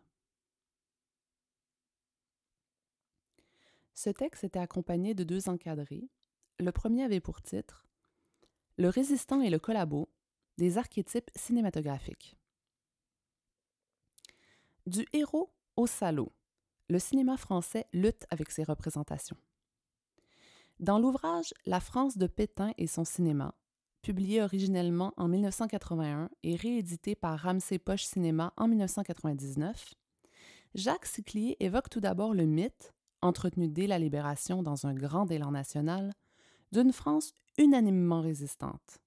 Ce 3.92 4.08
texte 4.08 4.44
était 4.44 4.58
accompagné 4.58 5.12
de 5.12 5.24
deux 5.24 5.50
encadrés. 5.50 6.08
Le 6.58 6.72
premier 6.72 7.04
avait 7.04 7.20
pour 7.20 7.42
titre 7.42 7.86
le 8.78 8.88
résistant 8.88 9.42
et 9.42 9.50
le 9.50 9.58
collabo, 9.58 10.08
des 10.58 10.78
archétypes 10.78 11.30
cinématographiques. 11.34 12.36
Du 14.86 15.06
héros 15.12 15.52
au 15.76 15.86
salaud, 15.86 16.32
le 16.88 16.98
cinéma 16.98 17.36
français 17.36 17.86
lutte 17.92 18.26
avec 18.30 18.50
ses 18.50 18.64
représentations. 18.64 19.36
Dans 20.78 20.98
l'ouvrage 20.98 21.54
La 21.64 21.80
France 21.80 22.18
de 22.18 22.26
Pétain 22.26 22.74
et 22.76 22.86
son 22.86 23.06
cinéma, 23.06 23.54
publié 24.02 24.42
originellement 24.42 25.14
en 25.16 25.26
1981 25.26 26.28
et 26.42 26.54
réédité 26.54 27.14
par 27.14 27.38
Ramsey 27.38 27.78
Poche 27.78 28.04
Cinéma 28.04 28.52
en 28.58 28.68
1999, 28.68 29.94
Jacques 30.74 31.06
Siclier 31.06 31.56
évoque 31.60 31.88
tout 31.88 32.00
d'abord 32.00 32.34
le 32.34 32.44
mythe, 32.44 32.92
entretenu 33.22 33.68
dès 33.68 33.86
la 33.86 33.98
Libération 33.98 34.62
dans 34.62 34.86
un 34.86 34.92
grand 34.92 35.30
élan 35.30 35.50
national, 35.50 36.12
d'une 36.72 36.92
France 36.92 37.32
unanimement 37.56 38.20
résistante. 38.20 38.98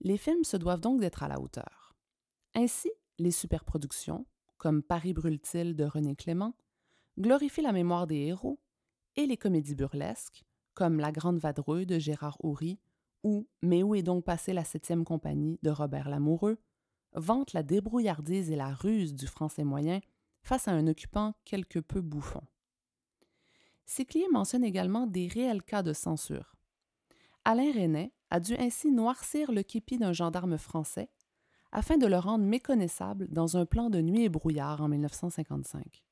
Les 0.00 0.16
films 0.16 0.44
se 0.44 0.56
doivent 0.56 0.80
donc 0.80 1.00
d'être 1.00 1.24
à 1.24 1.28
la 1.28 1.40
hauteur. 1.40 1.96
Ainsi, 2.54 2.92
les 3.18 3.32
superproductions, 3.32 4.26
comme 4.58 4.84
Paris 4.84 5.12
brûle-t-il 5.12 5.74
de 5.74 5.84
René 5.84 6.14
Clément, 6.14 6.54
glorifient 7.18 7.62
la 7.62 7.72
mémoire 7.72 8.06
des 8.06 8.26
héros, 8.26 8.60
et 9.16 9.26
les 9.26 9.36
comédies 9.36 9.74
burlesques, 9.74 10.44
comme 10.74 10.98
La 10.98 11.12
Grande 11.12 11.38
Vadrouille 11.38 11.86
de 11.86 11.98
Gérard 11.98 12.38
Houry 12.42 12.78
ou 13.22 13.46
Mais 13.62 13.82
où 13.82 13.94
est 13.94 14.02
donc 14.02 14.24
passée 14.24 14.52
la 14.52 14.64
septième 14.64 15.04
compagnie 15.04 15.58
de 15.62 15.70
Robert 15.70 16.08
Lamoureux, 16.08 16.58
vante 17.14 17.52
la 17.52 17.62
débrouillardise 17.62 18.50
et 18.50 18.56
la 18.56 18.72
ruse 18.72 19.14
du 19.14 19.26
français 19.26 19.64
moyen 19.64 20.00
face 20.42 20.66
à 20.68 20.72
un 20.72 20.86
occupant 20.86 21.34
quelque 21.44 21.78
peu 21.78 22.00
bouffon. 22.00 22.42
Séclier 23.84 24.26
mentionne 24.32 24.64
également 24.64 25.06
des 25.06 25.28
réels 25.28 25.62
cas 25.62 25.82
de 25.82 25.92
censure. 25.92 26.56
Alain 27.44 27.72
Resnais 27.72 28.12
a 28.30 28.40
dû 28.40 28.54
ainsi 28.56 28.90
noircir 28.90 29.52
le 29.52 29.62
képi 29.62 29.98
d'un 29.98 30.12
gendarme 30.12 30.58
français 30.58 31.10
afin 31.72 31.96
de 31.96 32.06
le 32.06 32.18
rendre 32.18 32.44
méconnaissable 32.44 33.28
dans 33.28 33.56
un 33.56 33.66
plan 33.66 33.90
de 33.90 34.00
nuit 34.00 34.24
et 34.24 34.28
brouillard 34.28 34.80
en 34.82 34.88
1955. 34.88 36.04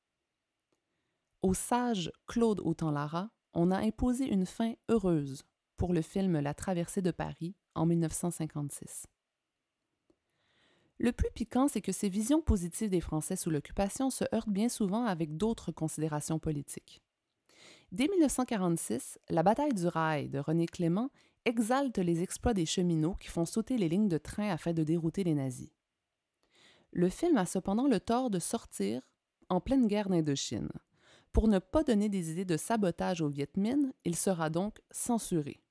Au 1.41 1.53
sage 1.53 2.11
Claude 2.27 2.59
Autant-Lara, 2.59 3.29
on 3.53 3.71
a 3.71 3.77
imposé 3.77 4.25
une 4.25 4.45
fin 4.45 4.73
heureuse 4.89 5.43
pour 5.77 5.93
le 5.93 6.01
film 6.01 6.39
La 6.39 6.53
traversée 6.53 7.01
de 7.01 7.11
Paris 7.11 7.55
en 7.75 7.85
1956. 7.85 9.07
Le 10.99 11.11
plus 11.11 11.31
piquant, 11.33 11.67
c'est 11.67 11.81
que 11.81 11.91
ces 11.91 12.09
visions 12.09 12.41
positives 12.41 12.91
des 12.91 13.01
Français 13.01 13.35
sous 13.35 13.49
l'occupation 13.49 14.11
se 14.11 14.23
heurtent 14.33 14.49
bien 14.49 14.69
souvent 14.69 15.05
avec 15.05 15.35
d'autres 15.35 15.71
considérations 15.71 16.37
politiques. 16.37 17.01
Dès 17.91 18.07
1946, 18.07 19.17
la 19.29 19.41
bataille 19.41 19.73
du 19.73 19.87
rail 19.87 20.29
de 20.29 20.37
René 20.37 20.67
Clément 20.67 21.09
exalte 21.45 21.97
les 21.97 22.21
exploits 22.21 22.53
des 22.53 22.67
cheminots 22.67 23.15
qui 23.15 23.29
font 23.29 23.45
sauter 23.45 23.77
les 23.77 23.89
lignes 23.89 24.09
de 24.09 24.19
train 24.19 24.49
afin 24.49 24.73
de 24.73 24.83
dérouter 24.83 25.23
les 25.23 25.33
nazis. 25.33 25.71
Le 26.91 27.09
film 27.09 27.37
a 27.37 27.45
cependant 27.45 27.87
le 27.87 27.99
tort 27.99 28.29
de 28.29 28.39
sortir 28.39 29.01
en 29.49 29.59
pleine 29.59 29.87
guerre 29.87 30.07
d'Indochine. 30.07 30.69
Pour 31.33 31.47
ne 31.47 31.59
pas 31.59 31.83
donner 31.83 32.09
des 32.09 32.31
idées 32.31 32.45
de 32.45 32.57
sabotage 32.57 33.21
aux 33.21 33.29
Viet 33.29 33.55
Minh, 33.55 33.93
il 34.03 34.15
sera 34.15 34.49
donc 34.49 34.81
censuré. 34.91 35.61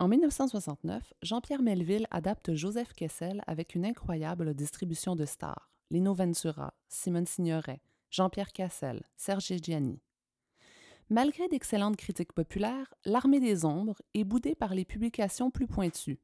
En 0.00 0.08
1969, 0.08 1.12
Jean-Pierre 1.22 1.62
Melville 1.62 2.06
adapte 2.10 2.54
Joseph 2.54 2.92
Kessel 2.92 3.42
avec 3.46 3.74
une 3.74 3.84
incroyable 3.84 4.54
distribution 4.54 5.16
de 5.16 5.24
stars. 5.24 5.70
Lino 5.90 6.12
Ventura, 6.12 6.74
Simone 6.88 7.26
Signoret, 7.26 7.80
Jean-Pierre 8.10 8.52
Cassel, 8.52 9.02
Serge 9.16 9.54
Gianni. 9.62 10.00
Malgré 11.08 11.48
d'excellentes 11.48 11.96
critiques 11.96 12.32
populaires, 12.32 12.92
L'Armée 13.04 13.40
des 13.40 13.64
Ombres 13.64 14.00
est 14.12 14.24
boudée 14.24 14.54
par 14.54 14.74
les 14.74 14.84
publications 14.84 15.50
plus 15.50 15.66
pointues. 15.66 16.20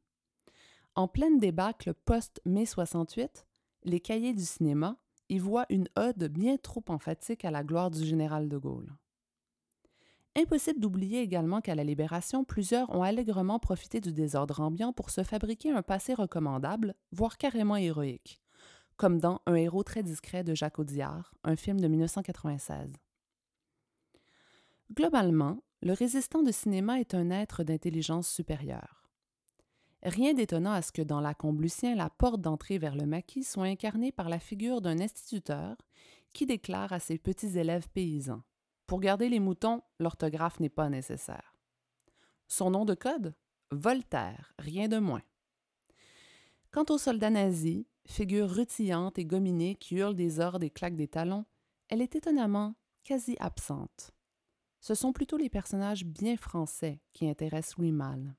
En 0.94 1.08
pleine 1.08 1.38
débâcle 1.38 1.94
post-mai 1.94 2.66
68, 2.66 3.46
les 3.84 4.00
cahiers 4.00 4.34
du 4.34 4.44
cinéma 4.44 4.98
y 5.28 5.38
voient 5.38 5.66
une 5.70 5.88
ode 5.96 6.24
bien 6.24 6.56
trop 6.56 6.84
emphatique 6.88 7.44
à 7.44 7.50
la 7.50 7.64
gloire 7.64 7.90
du 7.90 8.04
général 8.04 8.48
de 8.48 8.58
Gaulle. 8.58 8.92
Impossible 10.36 10.80
d'oublier 10.80 11.20
également 11.20 11.60
qu'à 11.60 11.76
la 11.76 11.84
Libération, 11.84 12.44
plusieurs 12.44 12.90
ont 12.90 13.02
allègrement 13.02 13.60
profité 13.60 14.00
du 14.00 14.12
désordre 14.12 14.60
ambiant 14.60 14.92
pour 14.92 15.10
se 15.10 15.22
fabriquer 15.22 15.70
un 15.70 15.82
passé 15.82 16.12
recommandable, 16.12 16.94
voire 17.12 17.38
carrément 17.38 17.76
héroïque, 17.76 18.40
comme 18.96 19.20
dans 19.20 19.40
Un 19.46 19.54
héros 19.54 19.84
très 19.84 20.02
discret 20.02 20.42
de 20.42 20.54
Jacques 20.54 20.80
Audiard, 20.80 21.34
un 21.44 21.54
film 21.54 21.80
de 21.80 21.86
1996. 21.86 22.92
Globalement, 24.92 25.62
le 25.82 25.92
résistant 25.92 26.42
de 26.42 26.50
cinéma 26.50 26.98
est 26.98 27.14
un 27.14 27.30
être 27.30 27.62
d'intelligence 27.62 28.28
supérieure. 28.28 29.03
Rien 30.04 30.34
d'étonnant 30.34 30.72
à 30.72 30.82
ce 30.82 30.92
que 30.92 31.02
dans 31.02 31.20
La 31.20 31.34
Lucien, 31.58 31.94
la 31.94 32.10
porte 32.10 32.40
d'entrée 32.40 32.78
vers 32.78 32.94
le 32.94 33.06
maquis 33.06 33.42
soit 33.42 33.64
incarnée 33.64 34.12
par 34.12 34.28
la 34.28 34.38
figure 34.38 34.80
d'un 34.80 35.00
instituteur 35.00 35.76
qui 36.32 36.46
déclare 36.46 36.92
à 36.92 37.00
ses 37.00 37.18
petits 37.18 37.58
élèves 37.58 37.88
paysans 37.88 38.42
pour 38.86 39.00
garder 39.00 39.28
les 39.28 39.40
moutons, 39.40 39.82
l'orthographe 39.98 40.60
n'est 40.60 40.68
pas 40.68 40.88
nécessaire. 40.88 41.54
Son 42.48 42.70
nom 42.70 42.84
de 42.84 42.94
code 42.94 43.34
Voltaire, 43.70 44.52
rien 44.58 44.88
de 44.88 44.98
moins. 44.98 45.22
Quant 46.70 46.84
aux 46.90 46.98
soldats 46.98 47.30
nazis, 47.30 47.86
figure 48.06 48.50
rutillante 48.50 49.18
et 49.18 49.24
gominée 49.24 49.76
qui 49.76 49.96
hurle 49.96 50.14
des 50.14 50.38
ordres 50.38 50.64
et 50.64 50.70
claque 50.70 50.96
des 50.96 51.08
talons, 51.08 51.46
elle 51.88 52.02
est 52.02 52.14
étonnamment 52.14 52.74
quasi 53.04 53.36
absente. 53.40 54.12
Ce 54.80 54.94
sont 54.94 55.12
plutôt 55.12 55.38
les 55.38 55.48
personnages 55.48 56.04
bien 56.04 56.36
français 56.36 57.00
qui 57.14 57.28
intéressent 57.28 57.78
Louis 57.78 57.92
Malle. 57.92 58.36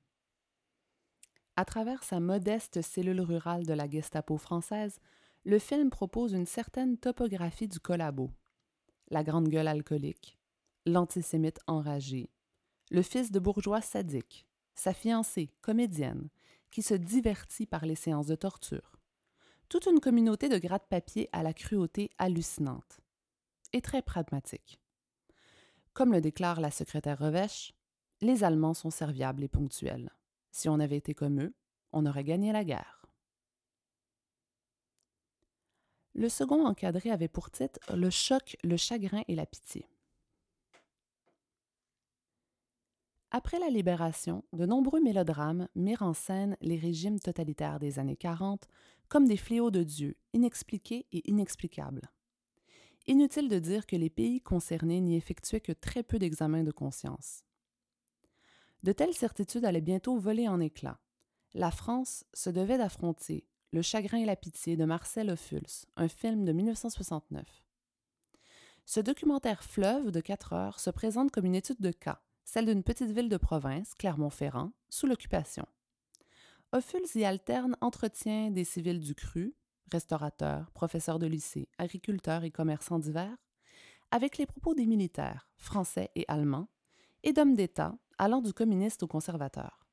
À 1.58 1.64
travers 1.64 2.04
sa 2.04 2.20
modeste 2.20 2.82
cellule 2.82 3.22
rurale 3.22 3.66
de 3.66 3.74
la 3.74 3.90
Gestapo 3.90 4.38
française, 4.38 5.00
le 5.46 5.58
film 5.58 5.90
propose 5.90 6.34
une 6.34 6.46
certaine 6.46 6.98
topographie 6.98 7.70
du 7.70 7.80
collabo, 7.80 8.30
la 9.10 9.24
grande 9.24 9.48
gueule 9.48 9.70
alcoolique, 9.70 10.38
l'antisémite 10.86 11.60
enragé, 11.68 12.30
le 12.92 13.02
fils 13.02 13.32
de 13.32 13.40
bourgeois 13.40 13.82
sadique, 13.82 14.46
sa 14.74 14.94
fiancée, 14.94 15.50
comédienne, 15.62 16.30
qui 16.72 16.82
se 16.82 16.94
divertit 16.94 17.66
par 17.66 17.86
les 17.86 17.96
séances 17.96 18.28
de 18.28 18.36
torture. 18.36 18.98
Toute 19.70 19.86
une 19.86 20.02
communauté 20.02 20.50
de 20.50 20.58
gratte-papier 20.58 21.30
à 21.32 21.42
la 21.42 21.54
cruauté 21.54 22.10
hallucinante 22.18 23.00
et 23.72 23.82
très 23.82 24.02
pragmatique. 24.02 24.82
Comme 25.94 26.12
le 26.12 26.20
déclare 26.20 26.60
la 26.60 26.72
secrétaire 26.72 27.18
Revêche, 27.18 27.74
les 28.20 28.44
Allemands 28.44 28.74
sont 28.74 28.92
serviables 28.92 29.44
et 29.44 29.48
ponctuels. 29.48 30.12
Si 30.56 30.70
on 30.70 30.80
avait 30.80 30.96
été 30.96 31.14
comme 31.14 31.42
eux, 31.42 31.54
on 31.92 32.06
aurait 32.06 32.24
gagné 32.24 32.54
la 32.54 32.64
guerre. 32.64 33.06
Le 36.14 36.30
second 36.30 36.66
encadré 36.66 37.12
avait 37.12 37.28
pour 37.28 37.52
titre 37.52 37.78
Le 37.94 38.10
choc, 38.10 38.56
le 38.64 38.78
chagrin 38.78 39.22
et 39.28 39.36
la 39.36 39.46
pitié. 39.46 39.86
Après 43.32 43.60
la 43.60 43.68
Libération, 43.68 44.46
de 44.54 44.66
nombreux 44.66 45.02
mélodrames 45.02 45.68
mirent 45.76 46.04
en 46.04 46.14
scène 46.14 46.56
les 46.62 46.78
régimes 46.78 47.20
totalitaires 47.20 47.80
des 47.80 48.00
années 48.00 48.16
40 48.16 48.66
comme 49.10 49.28
des 49.28 49.36
fléaux 49.36 49.72
de 49.72 49.84
Dieu, 49.84 50.16
inexpliqués 50.32 51.06
et 51.12 51.30
inexplicables. 51.30 52.10
Inutile 53.08 53.50
de 53.50 53.60
dire 53.60 53.86
que 53.86 53.98
les 53.98 54.10
pays 54.10 54.40
concernés 54.40 55.02
n'y 55.02 55.18
effectuaient 55.18 55.60
que 55.60 55.74
très 55.74 56.02
peu 56.02 56.18
d'examens 56.18 56.64
de 56.64 56.72
conscience. 56.72 57.44
De 58.86 58.92
telles 58.92 59.16
certitudes 59.16 59.66
allaient 59.66 59.82
bientôt 59.82 60.16
voler 60.20 60.48
en 60.48 60.60
éclats. 60.60 61.00
La 61.56 61.72
France 61.72 62.24
se 62.36 62.52
devait 62.52 62.78
d'affronter 62.78 63.48
le 63.72 63.82
chagrin 63.82 64.20
et 64.20 64.26
la 64.26 64.36
pitié 64.36 64.78
de 64.78 64.86
Marcel 64.86 65.32
Ophuls, 65.32 65.88
un 65.96 66.08
film 66.08 66.46
de 66.46 66.52
1969. 66.52 67.64
Ce 68.86 69.00
documentaire 69.00 69.64
fleuve 69.64 70.12
de 70.12 70.22
quatre 70.22 70.54
heures 70.54 70.80
se 70.80 70.92
présente 70.92 71.32
comme 71.32 71.48
une 71.48 71.56
étude 71.56 71.82
de 71.82 71.90
cas, 71.90 72.22
celle 72.44 72.68
d'une 72.68 72.84
petite 72.84 73.10
ville 73.10 73.28
de 73.28 73.38
province, 73.38 73.96
Clermont-Ferrand, 73.96 74.72
sous 74.88 75.08
l'occupation. 75.08 75.66
Ophuls 76.72 77.10
y 77.16 77.26
alterne 77.26 77.76
entretien 77.82 78.52
des 78.52 78.66
civils 78.66 79.00
du 79.00 79.16
cru, 79.16 79.56
restaurateurs, 79.92 80.70
professeurs 80.74 81.18
de 81.18 81.26
lycée, 81.26 81.70
agriculteurs 81.80 82.44
et 82.44 82.52
commerçants 82.52 83.00
divers, 83.00 83.36
avec 84.12 84.38
les 84.38 84.46
propos 84.46 84.76
des 84.76 84.86
militaires, 84.86 85.50
français 85.58 86.12
et 86.14 86.26
allemands, 86.28 86.68
et 87.26 87.34
d'hommes 87.34 87.56
d'État, 87.56 87.98
allant 88.18 88.42
du 88.42 88.54
communiste 88.54 89.04
au 89.04 89.08
conservateur. 89.08 89.86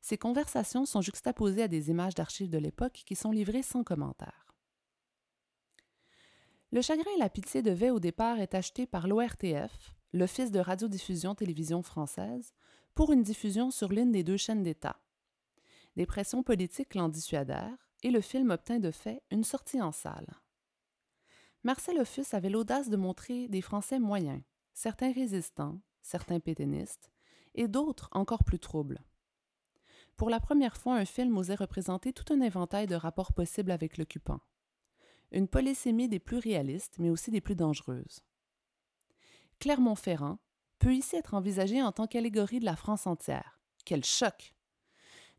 Ces 0.00 0.18
conversations 0.18 0.86
sont 0.86 1.00
juxtaposées 1.00 1.64
à 1.64 1.68
des 1.68 1.90
images 1.90 2.14
d'archives 2.14 2.50
de 2.50 2.58
l'époque 2.58 3.02
qui 3.04 3.16
sont 3.16 3.32
livrées 3.32 3.62
sans 3.62 3.82
commentaire. 3.82 4.54
Le 6.70 6.82
chagrin 6.82 7.10
et 7.16 7.18
la 7.18 7.30
pitié 7.30 7.62
devait 7.62 7.90
au 7.90 7.98
départ 7.98 8.38
être 8.38 8.54
achetés 8.54 8.86
par 8.86 9.08
l'ORTF, 9.08 9.94
l'Office 10.12 10.52
de 10.52 10.60
radiodiffusion 10.60 11.34
télévision 11.34 11.82
française, 11.82 12.52
pour 12.94 13.12
une 13.12 13.22
diffusion 13.22 13.70
sur 13.70 13.88
l'une 13.88 14.12
des 14.12 14.22
deux 14.22 14.36
chaînes 14.36 14.62
d'État. 14.62 15.00
Des 15.96 16.06
pressions 16.06 16.42
politiques 16.42 16.94
l'en 16.94 17.08
dissuadèrent 17.08 17.88
et 18.02 18.10
le 18.10 18.20
film 18.20 18.50
obtint 18.50 18.78
de 18.78 18.90
fait 18.90 19.22
une 19.30 19.44
sortie 19.44 19.80
en 19.80 19.92
salle. 19.92 20.28
Marcel 21.64 21.98
Offus 21.98 22.26
avait 22.32 22.50
l'audace 22.50 22.90
de 22.90 22.96
montrer 22.96 23.48
des 23.48 23.62
Français 23.62 23.98
moyens, 23.98 24.42
certains 24.72 25.12
résistants, 25.12 25.80
certains 26.06 26.40
pétainistes, 26.40 27.10
et 27.54 27.68
d'autres 27.68 28.08
encore 28.12 28.44
plus 28.44 28.58
troubles. 28.58 29.02
Pour 30.16 30.30
la 30.30 30.40
première 30.40 30.76
fois, 30.76 30.94
un 30.94 31.04
film 31.04 31.36
osait 31.36 31.56
représenter 31.56 32.12
tout 32.12 32.32
un 32.32 32.40
éventail 32.40 32.86
de 32.86 32.94
rapports 32.94 33.32
possibles 33.32 33.70
avec 33.70 33.98
l'occupant. 33.98 34.40
une 35.32 35.48
polysémie 35.48 36.08
des 36.08 36.20
plus 36.20 36.38
réalistes, 36.38 36.94
mais 37.00 37.10
aussi 37.10 37.32
des 37.32 37.40
plus 37.40 37.56
dangereuses. 37.56 38.20
Clermont-Ferrand 39.58 40.38
peut 40.78 40.94
ici 40.94 41.16
être 41.16 41.34
envisagé 41.34 41.82
en 41.82 41.90
tant 41.90 42.06
qu'allégorie 42.06 42.60
de 42.60 42.64
la 42.64 42.76
France 42.76 43.08
entière. 43.08 43.58
Quel 43.84 44.04
choc! 44.04 44.54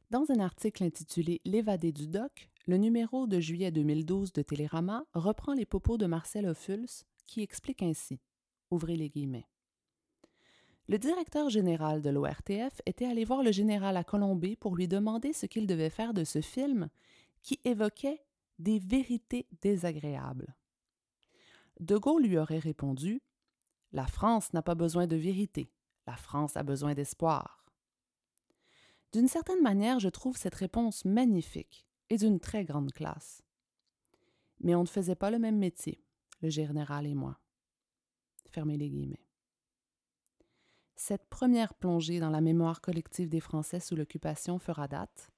Dans 0.10 0.30
un 0.30 0.42
article 0.42 0.84
intitulé 0.84 1.42
L'évadé 1.46 1.94
du 1.94 2.08
doc, 2.08 2.50
le 2.66 2.78
numéro 2.78 3.28
de 3.28 3.40
juillet 3.40 3.72
2012 3.72 4.34
de 4.34 4.42
Télérama 4.42 5.06
reprend 5.14 5.54
les 5.54 5.66
propos 5.66 5.98
de 5.98 6.06
Marcel 6.06 6.46
Ophuls 6.46 7.06
qui 7.26 7.42
explique 7.42 7.82
ainsi 7.82 8.20
Ouvrez 8.70 8.98
les 8.98 9.10
guillemets. 9.10 9.48
Le 10.90 10.98
directeur 10.98 11.50
général 11.50 12.02
de 12.02 12.10
l'ORTF 12.10 12.82
était 12.86 13.06
allé 13.06 13.26
voir 13.26 13.44
le 13.44 13.52
général 13.52 13.98
à 13.98 14.06
Colombey 14.06 14.56
pour 14.56 14.76
lui 14.76 14.88
demander 14.88 15.34
ce 15.34 15.46
qu'il 15.46 15.68
devait 15.68 15.90
faire 15.90 16.14
de 16.14 16.24
ce 16.24 16.40
film 16.40 16.90
qui 17.42 17.60
évoquait 17.66 18.24
des 18.58 18.80
vérités 18.80 19.48
désagréables. 19.62 20.56
De 21.82 21.98
Gaulle 21.98 22.24
lui 22.24 22.38
aurait 22.38 22.58
répondu 22.58 23.22
La 23.92 24.08
France 24.08 24.54
n'a 24.54 24.62
pas 24.62 24.76
besoin 24.76 25.08
de 25.08 25.18
vérité, 25.18 25.74
la 26.08 26.16
France 26.16 26.56
a 26.56 26.64
besoin 26.64 26.94
d'espoir. 26.94 27.66
D'une 29.12 29.28
certaine 29.28 29.62
manière, 29.62 30.00
je 30.00 30.10
trouve 30.10 30.38
cette 30.38 30.56
réponse 30.56 31.04
magnifique 31.04 31.86
et 32.10 32.18
d'une 32.18 32.40
très 32.40 32.64
grande 32.64 32.94
classe. 32.94 33.44
Mais 34.62 34.74
on 34.74 34.82
ne 34.82 34.88
faisait 34.88 35.16
pas 35.16 35.32
le 35.32 35.40
même 35.40 35.58
métier, 35.58 36.02
le 36.42 36.50
général 36.50 37.06
et 37.06 37.14
moi. 37.14 37.38
Fermez 38.50 38.78
les 38.78 38.90
guillemets. 38.90 39.27
Cette 41.00 41.30
première 41.30 41.76
plongée 41.76 42.20
dans 42.20 42.32
la 42.32 42.42
mémoire 42.42 42.82
collective 42.82 43.30
des 43.30 43.40
Français 43.40 43.80
sous 43.80 43.96
l'occupation 43.96 44.58
fera 44.58 44.88
date 44.88 45.30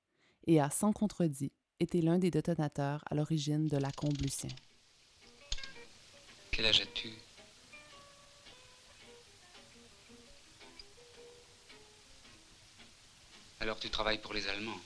et 0.47 0.61
a 0.61 0.69
sans 0.69 0.93
contredit 0.93 1.51
était 1.81 1.99
l'un 1.99 2.17
des 2.17 2.31
détonateurs 2.31 3.03
à 3.11 3.13
l'origine 3.13 3.67
de 3.67 3.75
la 3.75 3.89
Lucien. 4.21 4.49
Quel 6.49 6.65
âge 6.65 6.79
as-tu? 6.79 7.09
Alors 13.59 13.79
tu 13.79 13.89
travailles 13.89 14.21
pour 14.21 14.33
les 14.33 14.47
Allemands 14.47 14.79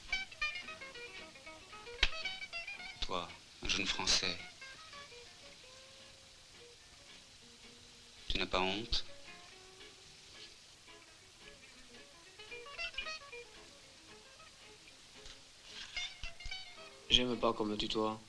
Toi, 3.02 3.30
un 3.62 3.70
jeune 3.70 3.86
Français. 3.86 4.36
Tu 8.28 8.40
n'as 8.40 8.48
pas 8.48 8.62
honte? 8.62 9.03
J'aime 17.14 17.38
pas 17.38 17.54
qu'on 17.54 17.66
me 17.66 17.78
tutoie. 17.78 18.20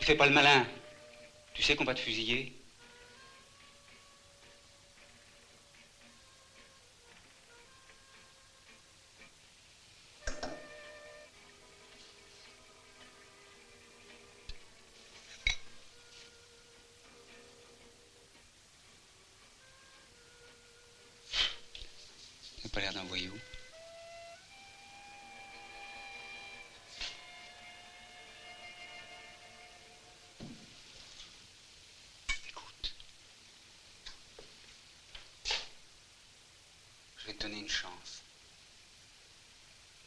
Fais 0.00 0.14
pas 0.14 0.26
le 0.26 0.32
malin. 0.32 0.66
Tu 1.52 1.62
sais 1.62 1.76
qu'on 1.76 1.84
va 1.84 1.92
te 1.92 2.00
fusiller 2.00 2.57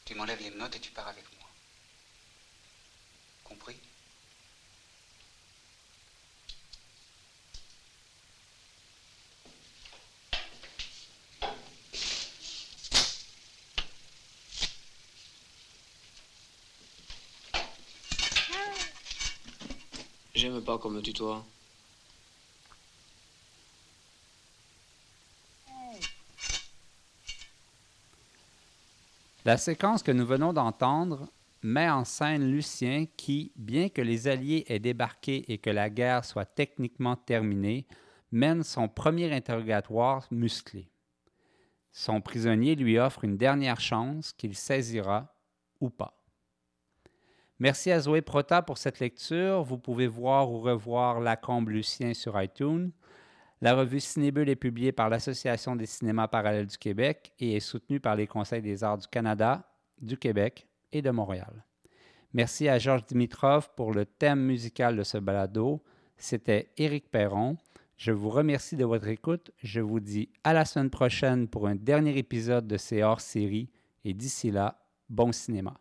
Tu 0.05 0.15
m'enlèves 0.15 0.41
les 0.41 0.49
notes 0.51 0.75
et 0.75 0.79
tu 0.79 0.91
pars 0.91 1.07
avec 1.07 1.23
moi. 1.39 1.47
Compris? 3.45 3.77
J'aime 20.35 20.61
pas 20.63 20.77
qu'on 20.77 20.89
me 20.89 21.01
tutoie. 21.01 21.45
La 29.51 29.57
séquence 29.57 30.01
que 30.01 30.13
nous 30.13 30.25
venons 30.25 30.53
d'entendre 30.53 31.29
met 31.61 31.89
en 31.89 32.05
scène 32.05 32.49
Lucien 32.49 33.05
qui, 33.17 33.51
bien 33.57 33.89
que 33.89 34.01
les 34.01 34.29
Alliés 34.29 34.63
aient 34.67 34.79
débarqué 34.79 35.43
et 35.51 35.57
que 35.57 35.69
la 35.69 35.89
guerre 35.89 36.23
soit 36.23 36.45
techniquement 36.45 37.17
terminée, 37.17 37.85
mène 38.31 38.63
son 38.63 38.87
premier 38.87 39.33
interrogatoire 39.33 40.25
musclé. 40.31 40.89
Son 41.91 42.21
prisonnier 42.21 42.75
lui 42.75 42.97
offre 42.97 43.25
une 43.25 43.35
dernière 43.35 43.81
chance 43.81 44.31
qu'il 44.31 44.55
saisira 44.55 45.35
ou 45.81 45.89
pas. 45.89 46.23
Merci 47.59 47.91
à 47.91 47.99
Zoé 47.99 48.21
Prota 48.21 48.61
pour 48.61 48.77
cette 48.77 49.01
lecture. 49.01 49.63
Vous 49.63 49.77
pouvez 49.77 50.07
voir 50.07 50.49
ou 50.49 50.61
revoir 50.61 51.19
Lacombe 51.19 51.67
Lucien 51.67 52.13
sur 52.13 52.41
iTunes. 52.41 52.93
La 53.63 53.75
revue 53.75 53.99
Cinébule 53.99 54.49
est 54.49 54.55
publiée 54.55 54.91
par 54.91 55.07
l'Association 55.07 55.75
des 55.75 55.85
cinémas 55.85 56.27
parallèles 56.27 56.65
du 56.65 56.79
Québec 56.79 57.31
et 57.39 57.57
est 57.57 57.59
soutenue 57.59 57.99
par 57.99 58.15
les 58.15 58.25
Conseils 58.25 58.63
des 58.63 58.83
arts 58.83 58.97
du 58.97 59.07
Canada, 59.07 59.71
du 60.01 60.17
Québec 60.17 60.67
et 60.91 61.03
de 61.03 61.11
Montréal. 61.11 61.63
Merci 62.33 62.67
à 62.67 62.79
Georges 62.79 63.05
Dimitrov 63.05 63.69
pour 63.75 63.93
le 63.93 64.05
thème 64.07 64.39
musical 64.39 64.95
de 64.95 65.03
ce 65.03 65.19
balado. 65.19 65.83
C'était 66.17 66.71
Éric 66.77 67.11
Perron. 67.11 67.55
Je 67.97 68.11
vous 68.11 68.31
remercie 68.31 68.77
de 68.77 68.85
votre 68.85 69.07
écoute. 69.07 69.51
Je 69.57 69.79
vous 69.79 69.99
dis 69.99 70.29
à 70.43 70.53
la 70.53 70.65
semaine 70.65 70.89
prochaine 70.89 71.47
pour 71.47 71.67
un 71.67 71.75
dernier 71.75 72.17
épisode 72.17 72.65
de 72.65 72.77
ces 72.77 73.03
hors-séries 73.03 73.69
et 74.03 74.15
d'ici 74.15 74.49
là, 74.49 74.81
bon 75.07 75.31
cinéma. 75.31 75.75